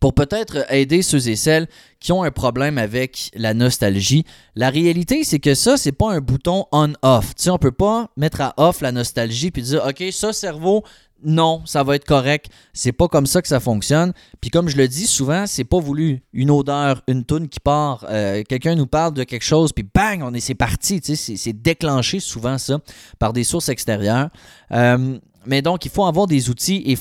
pour 0.02 0.14
peut-être 0.14 0.66
aider 0.72 1.00
ceux 1.00 1.28
et 1.28 1.36
celles 1.36 1.68
qui 2.00 2.10
ont 2.10 2.24
un 2.24 2.32
problème 2.32 2.76
avec 2.76 3.30
la 3.34 3.54
nostalgie. 3.54 4.24
La 4.56 4.68
réalité, 4.68 5.22
c'est 5.22 5.38
que 5.38 5.54
ça, 5.54 5.76
c'est 5.76 5.92
pas 5.92 6.10
un 6.10 6.20
bouton 6.20 6.66
on-off. 6.72 7.36
Tu 7.36 7.44
sais, 7.44 7.50
on 7.50 7.58
peut 7.58 7.70
pas 7.70 8.10
mettre 8.16 8.40
à 8.40 8.52
off 8.56 8.80
la 8.80 8.90
nostalgie 8.90 9.52
puis 9.52 9.62
dire 9.62 9.84
OK, 9.86 10.02
ça 10.10 10.32
cerveau, 10.32 10.82
non, 11.24 11.62
ça 11.66 11.84
va 11.84 11.94
être 11.94 12.04
correct. 12.04 12.50
C'est 12.72 12.90
pas 12.90 13.06
comme 13.06 13.26
ça 13.26 13.42
que 13.42 13.48
ça 13.48 13.60
fonctionne. 13.60 14.12
Puis 14.40 14.50
comme 14.50 14.68
je 14.68 14.76
le 14.76 14.88
dis 14.88 15.06
souvent, 15.06 15.46
c'est 15.46 15.62
pas 15.62 15.78
voulu. 15.78 16.24
Une 16.32 16.50
odeur, 16.50 17.02
une 17.06 17.24
toune 17.24 17.48
qui 17.48 17.60
part, 17.60 18.04
euh, 18.10 18.42
quelqu'un 18.42 18.74
nous 18.74 18.88
parle 18.88 19.14
de 19.14 19.22
quelque 19.22 19.44
chose, 19.44 19.72
puis 19.72 19.86
bang, 19.94 20.22
on 20.24 20.34
est 20.34 20.40
c'est 20.40 20.56
parti. 20.56 21.00
Tu 21.00 21.14
sais, 21.14 21.36
c'est 21.36 21.52
déclenché 21.52 22.18
souvent 22.18 22.58
ça 22.58 22.80
par 23.20 23.32
des 23.32 23.44
sources 23.44 23.68
extérieures. 23.68 24.30
Euh, 24.72 25.18
mais 25.46 25.62
donc, 25.62 25.84
il 25.84 25.90
faut 25.90 26.04
avoir 26.04 26.26
des 26.26 26.50
outils 26.50 26.82
et 26.86 26.98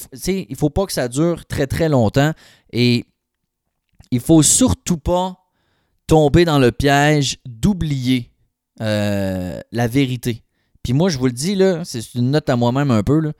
il 0.49 0.55
faut 0.55 0.69
pas 0.69 0.85
que 0.85 0.93
ça 0.93 1.07
dure 1.07 1.45
très 1.45 1.67
très 1.67 1.89
longtemps. 1.89 2.33
Et 2.71 3.05
il 4.11 4.19
faut 4.19 4.43
surtout 4.43 4.97
pas 4.97 5.37
tomber 6.07 6.45
dans 6.45 6.59
le 6.59 6.71
piège 6.71 7.37
d'oublier 7.45 8.31
euh, 8.81 9.59
la 9.71 9.87
vérité. 9.87 10.43
Puis 10.83 10.93
moi, 10.93 11.09
je 11.09 11.17
vous 11.17 11.27
le 11.27 11.31
dis, 11.31 11.55
là, 11.55 11.83
c'est 11.85 12.15
une 12.15 12.31
note 12.31 12.49
à 12.49 12.55
moi-même 12.55 12.91
un 12.91 13.03
peu. 13.03 13.19
Là, 13.19 13.31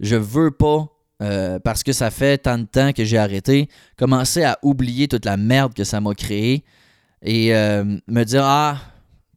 je 0.00 0.16
veux 0.16 0.50
pas, 0.50 0.88
euh, 1.22 1.58
parce 1.58 1.82
que 1.82 1.92
ça 1.92 2.10
fait 2.10 2.38
tant 2.38 2.58
de 2.58 2.64
temps 2.64 2.92
que 2.92 3.04
j'ai 3.04 3.18
arrêté, 3.18 3.68
commencer 3.96 4.44
à 4.44 4.58
oublier 4.62 5.08
toute 5.08 5.24
la 5.24 5.36
merde 5.36 5.74
que 5.74 5.84
ça 5.84 6.00
m'a 6.00 6.14
créé 6.14 6.64
et 7.22 7.54
euh, 7.54 7.84
me 8.06 8.24
dire 8.24 8.44
Ah, 8.44 8.78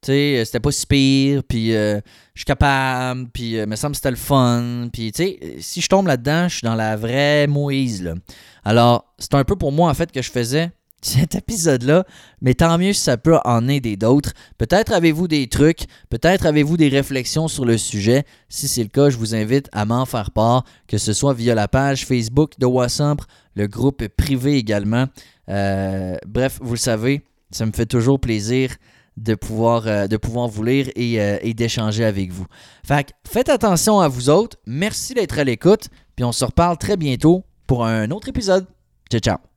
tu 0.01 0.07
sais, 0.07 0.39
euh, 0.39 0.45
c'était 0.45 0.59
pas 0.59 0.71
si 0.71 0.87
pire, 0.87 1.43
puis 1.47 1.75
euh, 1.75 1.99
je 2.33 2.39
suis 2.39 2.45
capable, 2.45 3.27
puis 3.29 3.59
euh, 3.59 3.67
me 3.67 3.75
semble 3.75 3.91
que 3.91 3.97
c'était 3.97 4.09
le 4.09 4.17
fun. 4.17 4.89
Puis, 4.91 5.11
tu 5.11 5.23
sais, 5.23 5.39
si 5.59 5.79
je 5.79 5.87
tombe 5.87 6.07
là-dedans, 6.07 6.47
je 6.47 6.55
suis 6.55 6.65
dans 6.65 6.73
la 6.73 6.95
vraie 6.95 7.45
Moïse, 7.45 8.01
là. 8.01 8.15
Alors, 8.63 9.13
c'est 9.19 9.35
un 9.35 9.43
peu 9.43 9.55
pour 9.55 9.71
moi, 9.71 9.91
en 9.91 9.93
fait, 9.93 10.11
que 10.11 10.23
je 10.23 10.31
faisais 10.31 10.71
cet 11.03 11.35
épisode-là, 11.35 12.03
mais 12.41 12.55
tant 12.55 12.79
mieux 12.79 12.93
si 12.93 13.01
ça 13.01 13.17
peut 13.17 13.37
en 13.45 13.67
aider 13.67 13.95
d'autres. 13.95 14.33
Peut-être 14.57 14.91
avez-vous 14.91 15.27
des 15.27 15.47
trucs, 15.47 15.85
peut-être 16.09 16.47
avez-vous 16.47 16.77
des 16.77 16.89
réflexions 16.89 17.47
sur 17.47 17.65
le 17.65 17.77
sujet. 17.77 18.23
Si 18.49 18.67
c'est 18.67 18.83
le 18.83 18.89
cas, 18.89 19.11
je 19.11 19.17
vous 19.17 19.35
invite 19.35 19.69
à 19.71 19.85
m'en 19.85 20.07
faire 20.07 20.31
part, 20.31 20.63
que 20.87 20.97
ce 20.97 21.13
soit 21.13 21.35
via 21.35 21.53
la 21.53 21.67
page 21.67 22.07
Facebook 22.07 22.53
de 22.57 22.65
Wassamp, 22.65 23.21
le 23.55 23.67
groupe 23.67 24.07
privé 24.07 24.57
également. 24.57 25.05
bref, 25.47 26.57
vous 26.59 26.73
le 26.73 26.79
savez, 26.79 27.21
ça 27.51 27.67
me 27.67 27.71
fait 27.71 27.85
toujours 27.85 28.19
plaisir 28.19 28.71
de 29.17 29.35
pouvoir, 29.35 29.87
euh, 29.87 30.07
de 30.07 30.17
pouvoir 30.17 30.47
vous 30.47 30.63
lire 30.63 30.87
euh, 30.97 31.37
et, 31.41 31.53
d'échanger 31.53 32.05
avec 32.05 32.31
vous. 32.31 32.45
Fait 32.85 33.13
faites 33.27 33.49
attention 33.49 33.99
à 33.99 34.07
vous 34.07 34.29
autres. 34.29 34.57
Merci 34.65 35.13
d'être 35.13 35.39
à 35.39 35.43
l'écoute. 35.43 35.87
Puis 36.15 36.25
on 36.25 36.31
se 36.31 36.45
reparle 36.45 36.77
très 36.77 36.97
bientôt 36.97 37.43
pour 37.67 37.85
un 37.85 38.09
autre 38.11 38.29
épisode. 38.29 38.65
Ciao, 39.09 39.19
ciao. 39.19 39.50